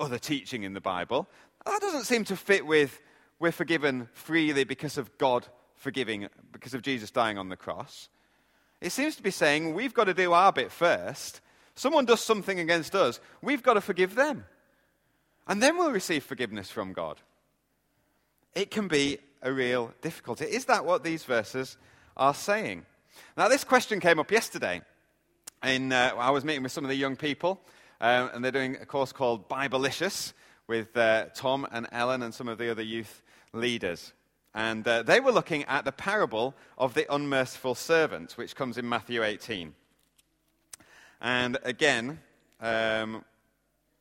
[0.00, 1.28] other teaching in the Bible.
[1.64, 3.00] That doesn't seem to fit with
[3.38, 5.46] we're forgiven freely because of God
[5.78, 8.08] forgiving, because of Jesus dying on the cross.
[8.80, 11.40] It seems to be saying we've got to do our bit first.
[11.74, 14.44] Someone does something against us, we've got to forgive them.
[15.46, 17.20] And then we'll receive forgiveness from God.
[18.54, 20.44] It can be a real difficulty.
[20.44, 21.76] Is that what these verses
[22.16, 22.84] are saying?
[23.36, 24.82] Now, this question came up yesterday.
[25.62, 27.60] In, uh, I was meeting with some of the young people,
[28.00, 30.32] um, and they're doing a course called Bibleicious
[30.66, 34.12] with uh, Tom and Ellen and some of the other youth leaders.
[34.54, 38.88] And uh, they were looking at the parable of the unmerciful servant, which comes in
[38.88, 39.74] Matthew 18.
[41.20, 42.20] And again,
[42.60, 43.24] um,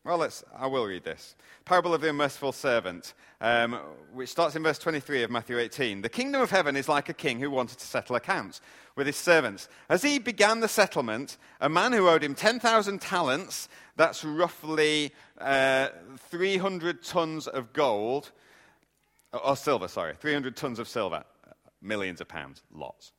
[0.08, 1.36] well, let's, I will read this.
[1.66, 3.74] Parable of the unmerciful servant, um,
[4.14, 6.02] which starts in verse 23 of Matthew 18.
[6.02, 8.62] The kingdom of heaven is like a king who wanted to settle accounts
[8.96, 9.68] with his servants.
[9.90, 15.90] As he began the settlement, a man who owed him 10,000 talents, that's roughly uh,
[16.30, 18.32] 300 tons of gold,
[19.34, 21.24] or silver, sorry, 300 tons of silver,
[21.82, 23.14] millions of pounds, lots.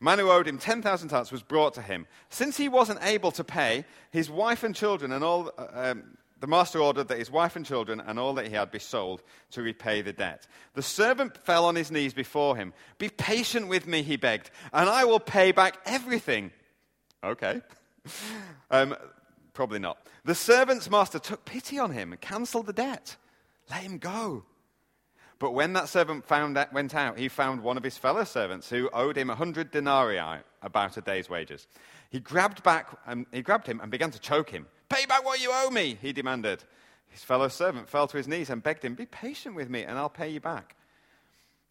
[0.00, 2.08] Man who owed him 10,000 talents was brought to him.
[2.28, 5.52] Since he wasn't able to pay, his wife and children and all.
[5.56, 8.72] Uh, um, the master ordered that his wife and children and all that he had
[8.72, 9.22] be sold
[9.52, 10.48] to repay the debt.
[10.74, 12.72] The servant fell on his knees before him.
[12.98, 16.50] Be patient with me, he begged, and I will pay back everything.
[17.22, 17.60] Okay.
[18.72, 18.96] um,
[19.54, 20.04] probably not.
[20.24, 23.14] The servant's master took pity on him and cancelled the debt.
[23.70, 24.42] Let him go.
[25.42, 28.88] But when that servant that, went out, he found one of his fellow servants who
[28.92, 31.66] owed him a hundred denarii, about a day's wages.
[32.10, 34.66] He grabbed back and he grabbed him and began to choke him.
[34.88, 36.62] Pay back what you owe me, he demanded.
[37.08, 39.98] His fellow servant fell to his knees and begged him, Be patient with me and
[39.98, 40.76] I'll pay you back.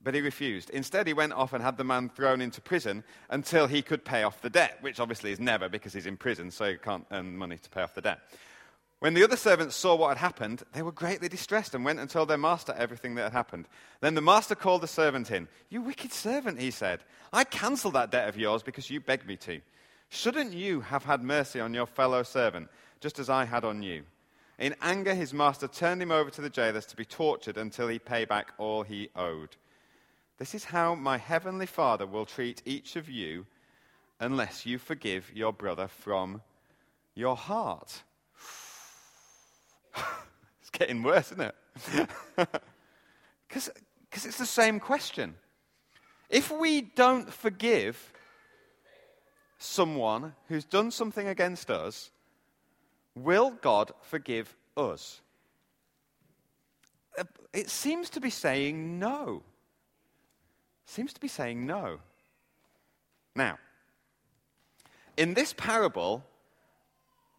[0.03, 0.69] But he refused.
[0.71, 4.23] Instead, he went off and had the man thrown into prison until he could pay
[4.23, 7.37] off the debt, which obviously is never because he's in prison, so he can't earn
[7.37, 8.19] money to pay off the debt.
[9.01, 12.09] When the other servants saw what had happened, they were greatly distressed and went and
[12.09, 13.67] told their master everything that had happened.
[13.99, 15.47] Then the master called the servant in.
[15.69, 17.03] You wicked servant, he said.
[17.33, 19.59] I cancelled that debt of yours because you begged me to.
[20.09, 22.69] Shouldn't you have had mercy on your fellow servant?
[23.01, 24.03] just as I had on you.
[24.57, 27.99] In anger, his master turned him over to the jailers to be tortured until he
[27.99, 29.57] pay back all he owed.
[30.37, 33.47] This is how my heavenly Father will treat each of you
[34.19, 36.41] unless you forgive your brother from
[37.15, 38.03] your heart.
[40.61, 42.09] it's getting worse, isn't it?
[43.47, 45.35] Because it's the same question.
[46.29, 48.13] If we don't forgive
[49.57, 52.11] someone who's done something against us,
[53.15, 55.21] Will God forgive us?
[57.17, 57.23] Uh,
[57.53, 59.43] it seems to be saying no.
[60.85, 61.99] Seems to be saying no.
[63.35, 63.59] Now,
[65.17, 66.23] in this parable,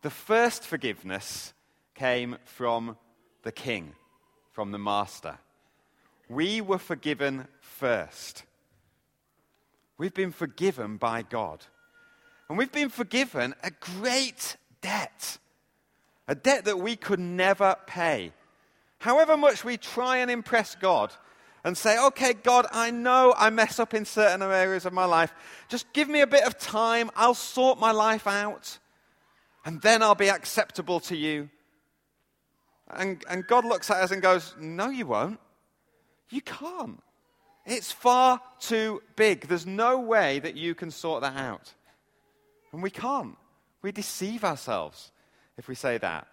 [0.02, 1.54] the first forgiveness
[2.02, 2.96] came from
[3.44, 3.92] the king,
[4.50, 5.38] from the master.
[6.28, 8.42] We were forgiven first.
[9.98, 11.64] We've been forgiven by God.
[12.48, 15.38] And we've been forgiven a great debt
[16.26, 18.32] a debt that we could never pay.
[18.98, 21.12] However much we try and impress God
[21.64, 25.32] and say, okay, God, I know I mess up in certain areas of my life.
[25.68, 27.10] Just give me a bit of time.
[27.14, 28.78] I'll sort my life out.
[29.64, 31.48] And then I'll be acceptable to you.
[32.92, 35.40] And, and God looks at us and goes, no, you won't.
[36.30, 37.02] You can't.
[37.64, 39.48] It's far too big.
[39.48, 41.72] There's no way that you can sort that out.
[42.72, 43.36] And we can't.
[43.82, 45.12] We deceive ourselves
[45.56, 46.26] if we say that.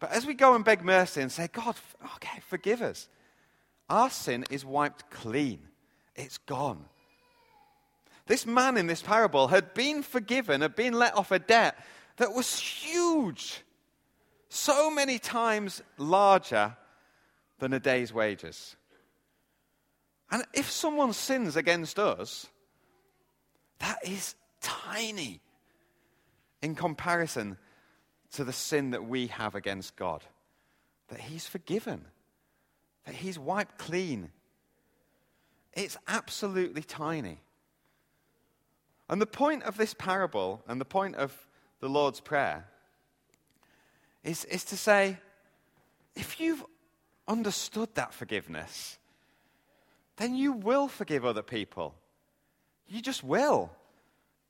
[0.00, 1.76] But as we go and beg mercy and say, God,
[2.16, 3.08] okay, forgive us,
[3.88, 5.60] our sin is wiped clean.
[6.16, 6.84] It's gone.
[8.26, 11.76] This man in this parable had been forgiven, had been let off a debt
[12.16, 13.60] that was huge,
[14.64, 16.74] so many times larger
[17.58, 18.76] than a day's wages.
[20.30, 22.46] And if someone sins against us,
[23.80, 25.42] that is tiny
[26.62, 27.58] in comparison
[28.32, 30.24] to the sin that we have against God.
[31.08, 32.06] That He's forgiven.
[33.04, 34.30] that He's wiped clean.
[35.74, 37.42] It's absolutely tiny.
[39.10, 41.46] And the point of this parable and the point of
[41.80, 42.66] the Lord's Prayer
[44.24, 45.18] is, is to say,
[46.16, 46.64] if you've
[47.28, 48.98] understood that forgiveness,
[50.16, 51.94] then you will forgive other people.
[52.88, 53.70] You just will,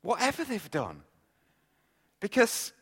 [0.02, 1.02] whatever they've done.
[2.20, 2.72] Because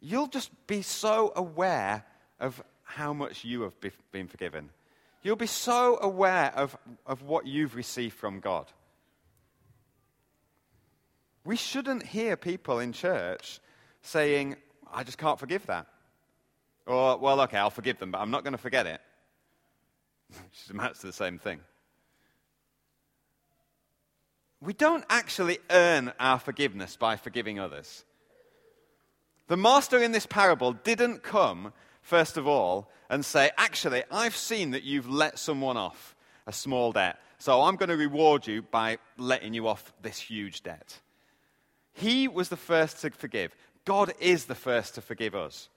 [0.00, 2.04] you'll just be so aware
[2.38, 3.74] of how much you have
[4.12, 4.70] been forgiven.
[5.22, 8.66] You'll be so aware of, of what you've received from God.
[11.44, 13.60] We shouldn't hear people in church
[14.02, 14.56] saying,
[14.92, 15.86] I just can't forgive that.
[16.88, 19.00] Or, well, okay, I'll forgive them, but I'm not going to forget it.
[20.28, 21.60] Which amounts to the same thing.
[24.60, 28.04] We don't actually earn our forgiveness by forgiving others.
[29.48, 34.70] The master in this parable didn't come, first of all, and say, Actually, I've seen
[34.70, 38.98] that you've let someone off a small debt, so I'm going to reward you by
[39.18, 40.98] letting you off this huge debt.
[41.92, 43.54] He was the first to forgive.
[43.84, 45.68] God is the first to forgive us.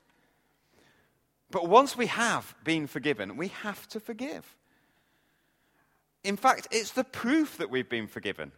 [1.52, 4.56] But once we have been forgiven, we have to forgive.
[6.24, 8.52] In fact, it's the proof that we've been forgiven.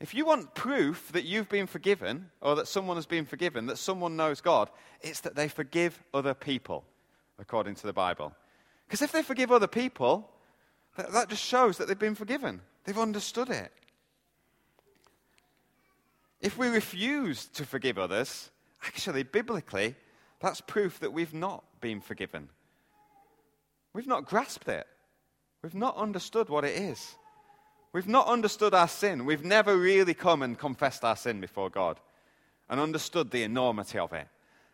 [0.00, 3.78] If you want proof that you've been forgiven, or that someone has been forgiven, that
[3.78, 4.70] someone knows God,
[5.00, 6.84] it's that they forgive other people,
[7.38, 8.34] according to the Bible.
[8.86, 10.30] Because if they forgive other people,
[10.96, 12.60] that, that just shows that they've been forgiven.
[12.84, 13.72] They've understood it.
[16.40, 18.50] If we refuse to forgive others,
[18.86, 19.94] actually, biblically,
[20.40, 22.48] that's proof that we've not been forgiven.
[23.92, 24.86] We've not grasped it.
[25.62, 27.14] We've not understood what it is.
[27.92, 29.24] We've not understood our sin.
[29.24, 32.00] We've never really come and confessed our sin before God
[32.68, 34.26] and understood the enormity of it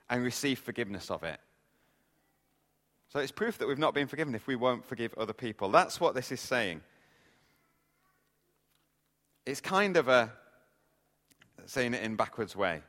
[0.08, 1.38] and received forgiveness of it.
[3.08, 5.68] So it's proof that we've not been forgiven if we won't forgive other people.
[5.68, 6.80] That's what this is saying.
[9.44, 10.32] It's kind of a
[11.66, 12.82] saying it in backwards way.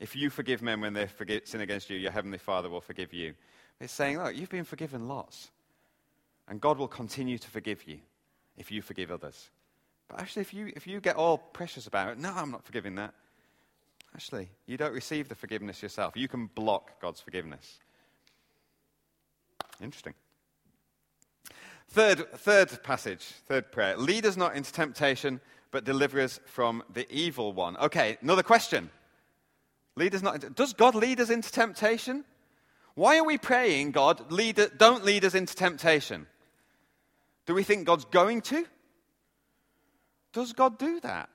[0.00, 3.12] If you forgive men when they forgive, sin against you, your heavenly Father will forgive
[3.12, 3.34] you.
[3.80, 5.50] It's saying, look, you've been forgiven lots.
[6.48, 7.98] And God will continue to forgive you
[8.56, 9.50] if you forgive others.
[10.08, 12.96] But actually, if you, if you get all precious about it, no, I'm not forgiving
[12.96, 13.14] that.
[14.14, 16.16] Actually, you don't receive the forgiveness yourself.
[16.16, 17.78] You can block God's forgiveness.
[19.80, 20.14] Interesting.
[21.88, 23.96] Third, third passage, third prayer.
[23.96, 27.76] Lead us not into temptation, but deliver us from the evil one.
[27.76, 28.90] Okay, another question.
[29.96, 32.24] Lead us not into, does God lead us into temptation?
[32.94, 36.26] Why are we praying, God, lead, don't lead us into temptation?
[37.46, 38.66] Do we think God's going to?
[40.32, 41.28] Does God do that?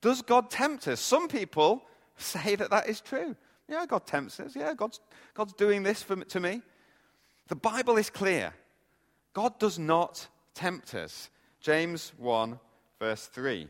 [0.00, 1.00] Does God tempt us?
[1.00, 1.82] Some people
[2.16, 3.36] say that that is true.
[3.68, 4.56] Yeah, God tempts us.
[4.56, 5.00] Yeah, God's,
[5.34, 6.62] God's doing this for, to me.
[7.48, 8.52] The Bible is clear.
[9.32, 11.30] God does not tempt us.
[11.60, 12.58] James 1
[12.98, 13.68] verse 3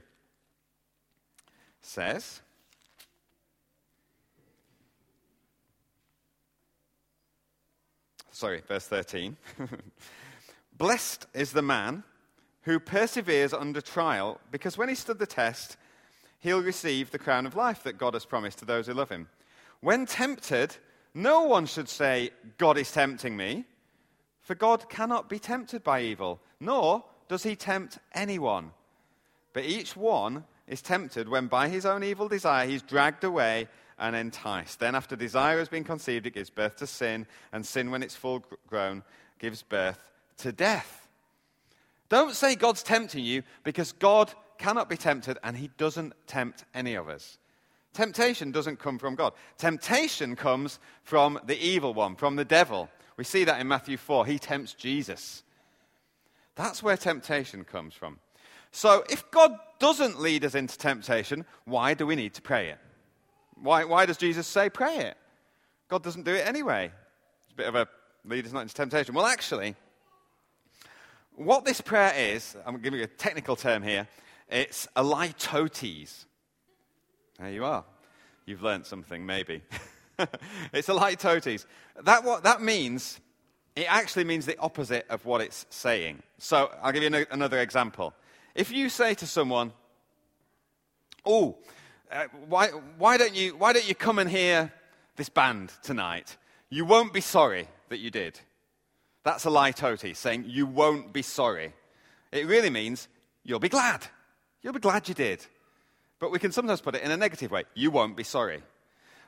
[1.83, 2.43] says,
[8.41, 9.37] sorry, verse 13.
[10.79, 12.03] Blessed is the man
[12.63, 15.77] who perseveres under trial, because when he stood the test,
[16.39, 19.29] he'll receive the crown of life that God has promised to those who love him.
[19.81, 20.75] When tempted,
[21.13, 23.67] no one should say, God is tempting me,
[24.41, 28.71] for God cannot be tempted by evil, nor does he tempt anyone.
[29.53, 33.69] But each one is tempted when by his own evil desire he's dragged away
[34.01, 34.81] and enticed.
[34.81, 38.17] Then, after desire has been conceived, it gives birth to sin, and sin, when it's
[38.17, 39.05] full grown,
[39.39, 41.09] gives birth to death.
[42.09, 46.95] Don't say God's tempting you because God cannot be tempted and he doesn't tempt any
[46.95, 47.39] of us.
[47.95, 49.33] Temptation doesn't come from God.
[49.59, 52.89] Temptation comes from the evil one, from the devil.
[53.17, 54.27] We see that in Matthew 4.
[54.27, 55.43] He tempts Jesus.
[56.57, 58.19] That's where temptation comes from.
[58.73, 62.79] So, if God doesn't lead us into temptation, why do we need to pray it?
[63.63, 65.17] Why, why does Jesus say pray it?
[65.89, 66.87] God doesn't do it anyway.
[67.45, 67.89] It's a bit of a
[68.25, 69.15] lead us not into temptation.
[69.15, 69.75] Well, actually,
[71.35, 74.07] what this prayer is, I'm giving you a technical term here,
[74.49, 76.27] it's a litotes.
[77.39, 77.85] There you are.
[78.47, 79.63] You've learned something, maybe.
[80.73, 81.67] it's a litotes.
[82.03, 83.21] That, what, that means,
[83.77, 86.23] it actually means the opposite of what it's saying.
[86.39, 88.13] So I'll give you another example.
[88.55, 89.73] If you say to someone,
[91.25, 91.59] Oh,
[92.11, 94.73] uh, why, why, don't you, why don't you come and hear
[95.17, 96.37] this band tonight?
[96.69, 98.41] You won't be sorry that you did.
[99.25, 101.75] That's a litotes, saying you won't be sorry.
[102.33, 103.09] It really means
[103.45, 104.07] you'll be glad.
[104.63, 105.45] You'll be glad you did.
[106.19, 107.65] But we can sometimes put it in a negative way.
[107.75, 108.63] You won't be sorry.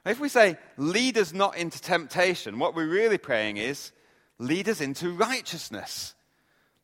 [0.05, 3.93] If we say, lead us not into temptation, what we're really praying is,
[4.39, 6.14] lead us into righteousness.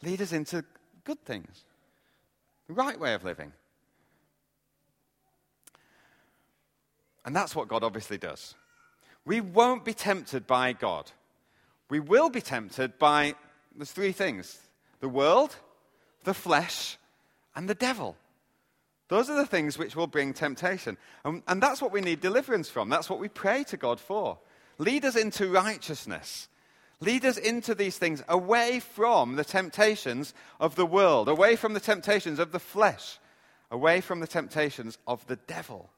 [0.03, 0.65] Lead us into
[1.05, 1.65] good things,
[2.69, 3.53] the right way of living.
[7.29, 8.55] And that's what God obviously does.
[9.27, 11.13] We won't be tempted by God.
[11.91, 13.35] We will be tempted by
[13.77, 14.59] there's three things
[15.01, 15.55] the world,
[16.25, 16.97] the flesh,
[17.55, 18.17] and the devil.
[19.09, 20.97] Those are the things which will bring temptation.
[21.23, 22.89] And, and, that's what we need deliverance from.
[22.89, 24.39] That's what we pray to God for.
[24.79, 26.49] Lead us into righteousness.
[27.01, 31.81] Lead us into these things away from the temptations of the world, away from the
[31.81, 33.19] temptations of the flesh,
[33.71, 35.91] away from the temptations of the devil.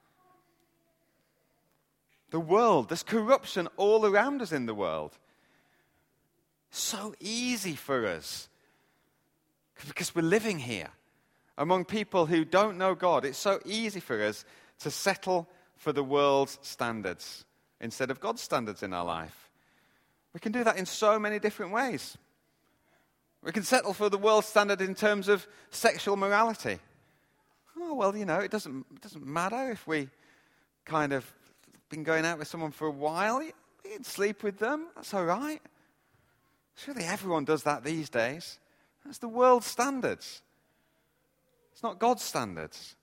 [2.31, 5.19] The world, there's corruption all around us in the world.
[6.71, 8.49] So easy for us
[9.89, 10.89] because we're living here
[11.59, 13.25] among people who don't know God.
[13.25, 14.45] It's so easy for us
[14.81, 17.45] to settle for the world's standards
[17.81, 19.51] instead of God's standards in our life.
[20.33, 22.17] We can do that in so many different ways.
[23.43, 26.79] We can settle for the world's standard in terms of sexual morality.
[27.79, 30.09] Oh, well, you know, it doesn't, it doesn't matter if we
[30.85, 31.25] kind of
[31.91, 33.43] been going out with someone for a while.
[33.43, 33.53] You,
[33.85, 34.87] you can sleep with them.
[34.95, 35.61] That's all right.
[36.77, 38.59] Surely everyone does that these days.
[39.05, 40.41] That's the world's standards.
[41.73, 42.97] It's not God's standards.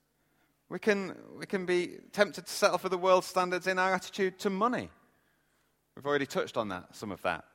[0.70, 4.40] We can, we can be tempted to settle for the world's standards in our attitude
[4.40, 4.90] to money.
[5.96, 7.46] We've already touched on that, some of that.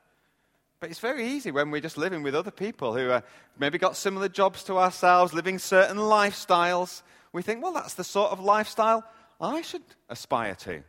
[0.79, 3.23] But it's very easy when we're just living with other people who are
[3.57, 7.03] maybe got similar jobs to ourselves, living certain lifestyles.
[7.31, 9.05] We think, well, that's the sort of lifestyle
[9.39, 10.83] I should aspire to.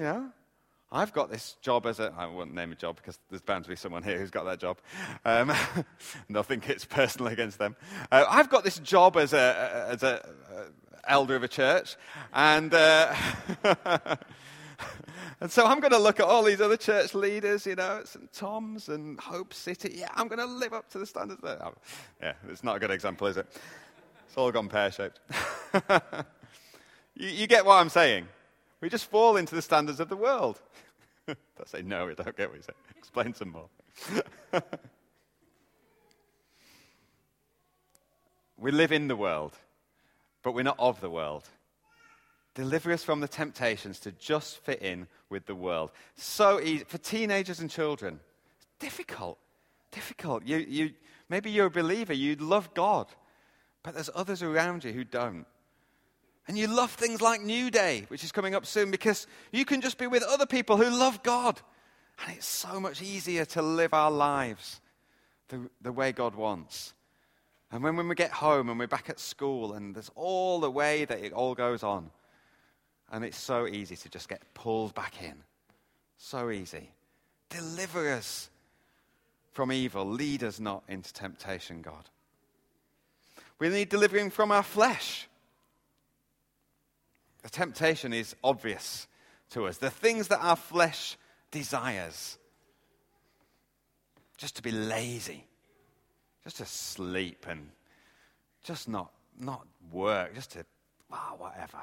[0.00, 0.30] You know,
[0.90, 3.68] I've got this job as a, I won't name a job because there's bound to
[3.68, 4.78] be someone here who's got that job.
[5.26, 5.84] Um, and
[6.30, 7.76] they'll think it's personal against them.
[8.10, 10.64] Uh, I've got this job as a, as a uh,
[11.06, 11.96] elder of a church.
[12.32, 13.14] And, uh,
[15.38, 18.32] and so I'm going to look at all these other church leaders, you know, St.
[18.32, 19.96] Tom's and Hope City.
[19.96, 21.62] Yeah, I'm going to live up to the standards there.
[21.62, 21.74] Oh,
[22.22, 23.46] yeah, it's not a good example, is it?
[24.26, 25.20] It's all gone pear shaped.
[27.14, 28.28] you, you get what I'm saying?
[28.80, 30.60] We just fall into the standards of the world.
[31.28, 31.34] I
[31.66, 32.72] say, no, I don't get what you say.
[32.96, 33.68] Explain some more.
[38.56, 39.52] we live in the world,
[40.42, 41.48] but we're not of the world.
[42.54, 45.90] Deliver us from the temptations to just fit in with the world.
[46.16, 48.18] So easy for teenagers and children.
[48.56, 49.38] It's difficult.
[49.92, 50.44] Difficult.
[50.44, 50.92] You, you,
[51.28, 53.06] maybe you're a believer, you love God,
[53.82, 55.46] but there's others around you who don't.
[56.50, 59.80] And you love things like New Day, which is coming up soon, because you can
[59.80, 61.60] just be with other people who love God.
[62.26, 64.80] And it's so much easier to live our lives
[65.46, 66.92] the, the way God wants.
[67.70, 70.72] And when, when we get home and we're back at school, and there's all the
[70.72, 72.10] way that it all goes on,
[73.12, 75.44] and it's so easy to just get pulled back in.
[76.18, 76.90] So easy.
[77.48, 78.50] Deliver us
[79.52, 80.04] from evil.
[80.04, 82.10] Lead us not into temptation, God.
[83.60, 85.28] We need delivering from our flesh.
[87.42, 89.06] The temptation is obvious
[89.50, 89.78] to us.
[89.78, 91.16] The things that our flesh
[91.50, 92.38] desires.
[94.36, 95.44] Just to be lazy,
[96.44, 97.70] just to sleep and
[98.62, 100.64] just not, not work, just to,
[101.12, 101.78] ah, oh, whatever.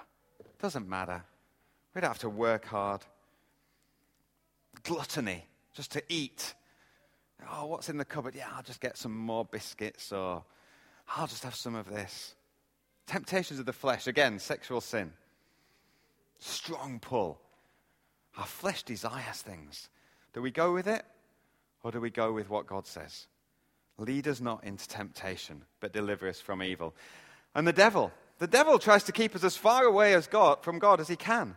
[0.59, 1.23] Doesn't matter.
[1.93, 3.01] We don't have to work hard.
[4.83, 6.55] Gluttony, just to eat.
[7.51, 8.33] Oh, what's in the cupboard?
[8.33, 10.43] Yeah, I'll just get some more biscuits or
[11.15, 12.35] I'll just have some of this.
[13.05, 15.13] Temptations of the flesh, again, sexual sin
[16.39, 17.39] strong pull.
[18.38, 19.89] Our flesh desires things.
[20.33, 21.03] Do we go with it
[21.83, 23.27] or do we go with what God says?
[23.97, 26.93] Lead us not into temptation, but deliver us from evil.
[27.55, 30.77] And the devil, the devil tries to keep us as far away as God, from
[30.77, 31.55] God as he can.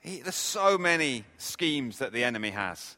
[0.00, 2.96] He, there's so many schemes that the enemy has.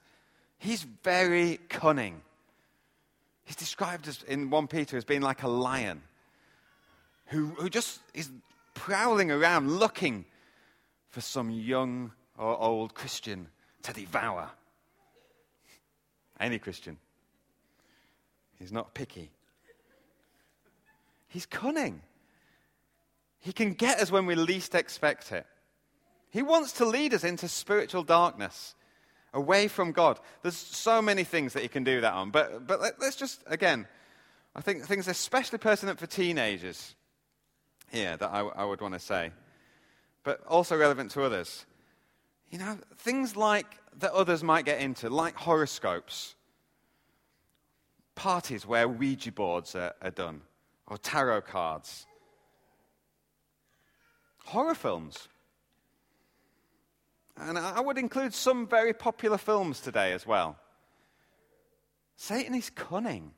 [0.58, 2.22] He's very cunning.
[3.44, 6.02] He's described as, in 1 Peter as being like a lion
[7.26, 8.30] who, who just is
[8.74, 10.24] prowling around looking
[11.12, 13.46] for some young or old Christian
[13.82, 14.50] to devour.
[16.40, 16.96] Any Christian.
[18.58, 19.30] He's not picky.
[21.28, 22.00] He's cunning.
[23.40, 25.46] He can get us when we least expect it.
[26.30, 28.74] He wants to lead us into spiritual darkness,
[29.34, 30.18] away from God.
[30.40, 32.30] There's so many things that he can do that on.
[32.30, 33.86] But, but let, us just, again,
[34.56, 36.94] I think things especially pertinent for teenagers
[37.90, 39.32] here that I, I would want to say
[40.24, 41.66] but also relevant to others.
[42.50, 46.34] You know, things like that others might get into, like horoscopes,
[48.14, 50.42] parties where Ouija boards are, are done,
[50.86, 52.06] or tarot cards,
[54.44, 55.28] horror films.
[57.36, 60.58] And I would include some very popular films today as well.
[62.16, 63.32] Satan is cunning.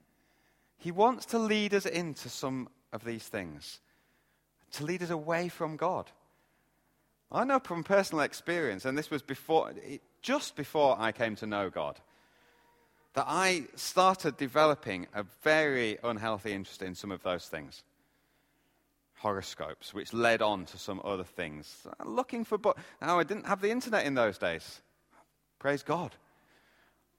[0.76, 3.80] He wants to lead us into some of these things,
[4.72, 6.10] to lead us away from God.
[7.32, 9.72] I know from personal experience, and this was before,
[10.22, 11.98] just before I came to know God,
[13.14, 17.82] that I started developing a very unhealthy interest in some of those things.
[19.18, 21.86] Horoscopes, which led on to some other things.
[22.04, 22.82] Looking for books.
[23.00, 24.80] Now, I didn't have the internet in those days.
[25.58, 26.12] Praise God.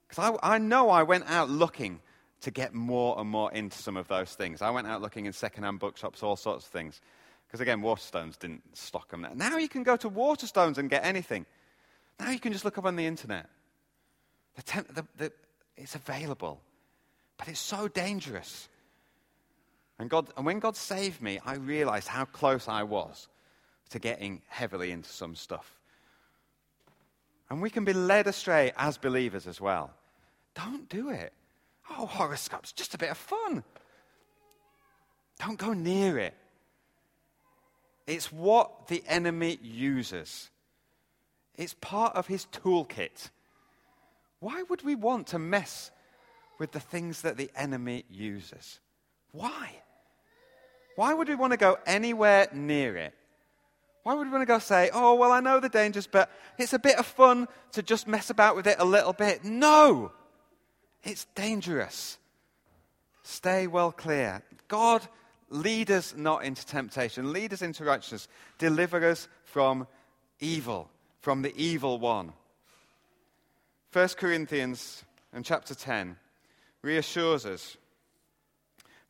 [0.06, 2.00] Because I, I know I went out looking
[2.42, 4.62] to get more and more into some of those things.
[4.62, 7.00] I went out looking in second-hand bookshops, all sorts of things.
[7.46, 9.26] Because again, Waterstones didn't stock them.
[9.34, 11.46] Now you can go to Waterstones and get anything.
[12.18, 13.46] Now you can just look up on the internet.
[14.56, 15.32] The temp, the, the,
[15.76, 16.60] it's available.
[17.36, 18.68] But it's so dangerous.
[19.98, 23.28] And, God, and when God saved me, I realized how close I was
[23.90, 25.78] to getting heavily into some stuff.
[27.48, 29.92] And we can be led astray as believers as well.
[30.54, 31.32] Don't do it.
[31.90, 33.62] Oh, horoscopes, just a bit of fun.
[35.38, 36.34] Don't go near it.
[38.06, 40.50] It's what the enemy uses,
[41.56, 43.30] it's part of his toolkit.
[44.40, 45.90] Why would we want to mess
[46.58, 48.80] with the things that the enemy uses?
[49.32, 49.70] Why?
[50.94, 53.14] Why would we want to go anywhere near it?
[54.02, 56.72] Why would we want to go say, oh, well, I know the dangers, but it's
[56.72, 59.42] a bit of fun to just mess about with it a little bit?
[59.42, 60.12] No!
[61.02, 62.18] It's dangerous.
[63.22, 64.42] Stay well clear.
[64.68, 65.02] God,
[65.48, 68.28] lead us not into temptation, lead us into righteousness,
[68.58, 69.86] deliver us from
[70.40, 70.90] evil,
[71.20, 72.32] from the evil one.
[73.92, 76.16] 1 Corinthians and chapter 10
[76.82, 77.76] reassures us.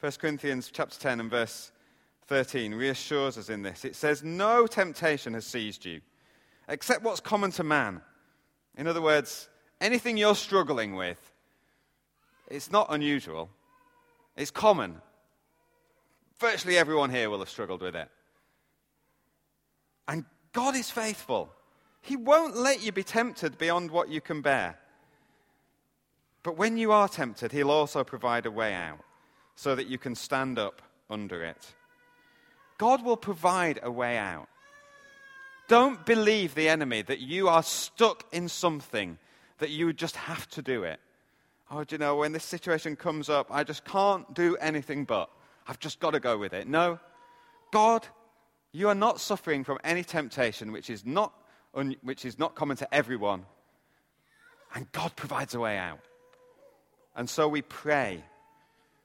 [0.01, 1.73] 1 Corinthians chapter 10 and verse
[2.27, 3.85] 13 reassures us in this.
[3.85, 6.01] It says, No temptation has seized you,
[6.69, 8.01] except what's common to man.
[8.77, 9.49] In other words,
[9.81, 11.19] anything you're struggling with,
[12.49, 13.49] it's not unusual,
[14.37, 15.01] it's common.
[16.39, 18.09] Virtually everyone here will have struggled with it.
[20.09, 21.51] And God is faithful.
[22.01, 24.79] He won't let you be tempted beyond what you can bear.
[26.43, 29.01] But when you are tempted, He'll also provide a way out
[29.57, 31.75] so that you can stand up under it.
[32.79, 34.49] God will provide a way out.
[35.69, 39.19] Don't believe the enemy that you are stuck in something
[39.59, 41.01] that you just have to do it.
[41.71, 45.29] Oh, do you know, when this situation comes up, I just can't do anything but.
[45.67, 46.69] I've just got to go with it.
[46.69, 46.99] No.
[47.73, 48.07] God,
[48.73, 51.33] you are not suffering from any temptation which is not
[51.75, 53.45] un- which is not common to everyone.
[54.75, 56.01] And God provides a way out.
[57.15, 58.23] And so we pray.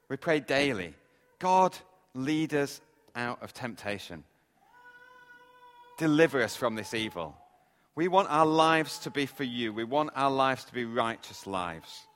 [0.09, 0.93] We pray daily
[1.39, 1.75] God,
[2.13, 2.81] lead us
[3.15, 4.23] out of temptation.
[5.97, 7.35] Deliver us from this evil.
[7.95, 9.73] We want our lives to be for you.
[9.73, 12.07] We want our lives to be righteous lives.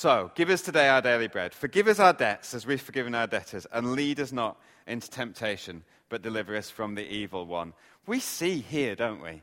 [0.00, 1.52] So, give us today our daily bread.
[1.52, 5.82] Forgive us our debts as we've forgiven our debtors, and lead us not into temptation,
[6.08, 7.72] but deliver us from the evil one.
[8.06, 9.42] We see here, don't we,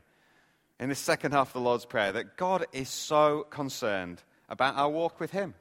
[0.80, 4.88] in the second half of the Lord's Prayer, that God is so concerned about our
[4.88, 5.52] walk with Him.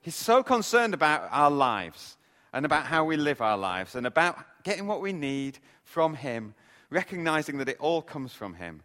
[0.00, 2.16] He's so concerned about our lives
[2.52, 6.54] and about how we live our lives and about getting what we need from Him,
[6.88, 8.82] recognizing that it all comes from Him.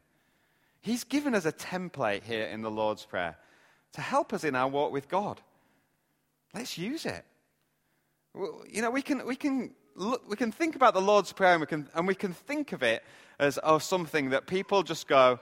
[0.82, 3.38] He's given us a template here in the Lord's Prayer
[3.96, 5.42] to help us in our walk with God.
[6.54, 7.26] Let's use it.
[8.70, 11.62] You know, we can, we can look, we can think about the Lord's Prayer and
[11.62, 13.04] we can, and we can think of it
[13.40, 15.40] as oh, something that people just go,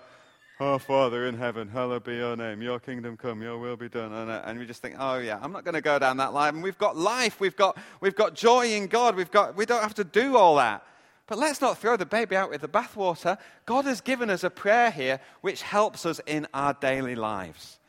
[0.59, 2.61] Oh, Father in heaven, hallowed be your name.
[2.61, 4.13] Your kingdom come, your will be done.
[4.13, 6.53] And, and we just think, oh, yeah, I'm not going to go down that line.
[6.53, 9.81] And we've got life, we've got, we've got joy in God, we've got, we don't
[9.81, 10.85] have to do all that.
[11.25, 13.37] But let's not throw the baby out with the bathwater.
[13.65, 17.79] God has given us a prayer here which helps us in our daily lives.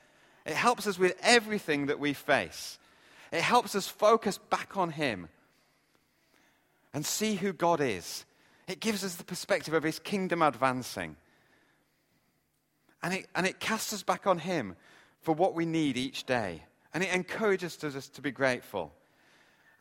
[0.45, 2.78] It helps us with everything that we face.
[3.32, 5.28] It helps us focus back on Him
[6.95, 8.24] and see who God is.
[8.66, 11.16] It gives us the perspective of his kingdom advancing.
[13.03, 14.76] And it, and it casts us back on him
[15.20, 16.62] for what we need each day.
[16.95, 18.92] And it encourages us to be grateful.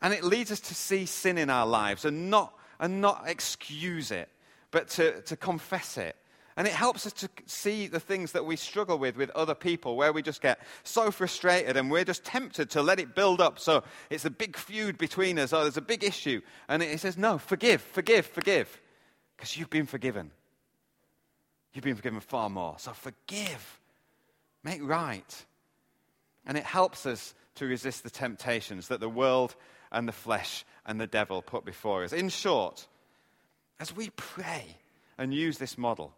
[0.02, 4.10] And it leads us to see sin in our lives and not, and not excuse
[4.10, 4.28] it,
[4.70, 6.16] but to, to confess it
[6.56, 9.96] and it helps us to see the things that we struggle with with other people,
[9.96, 13.58] where we just get so frustrated and we're just tempted to let it build up.
[13.58, 16.40] So it's a big feud between us, or there's a big issue.
[16.68, 18.80] And it says, no, forgive, forgive, forgive,
[19.36, 20.30] because you've been forgiven.
[21.72, 22.76] You've been forgiven far more.
[22.78, 23.80] So forgive,
[24.62, 25.44] make right.
[26.46, 29.56] And it helps us to resist the temptations that the world
[29.90, 32.12] and the flesh and the devil put before us.
[32.12, 32.86] In short,
[33.80, 34.76] as we pray
[35.18, 36.12] and use this model,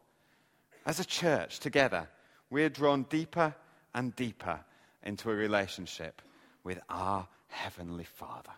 [0.86, 2.08] as a church together,
[2.48, 3.54] we're drawn deeper
[3.94, 4.60] and deeper
[5.02, 6.22] into a relationship
[6.64, 8.52] with our Heavenly Father.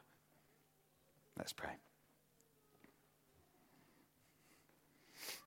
[1.37, 1.71] Let's pray.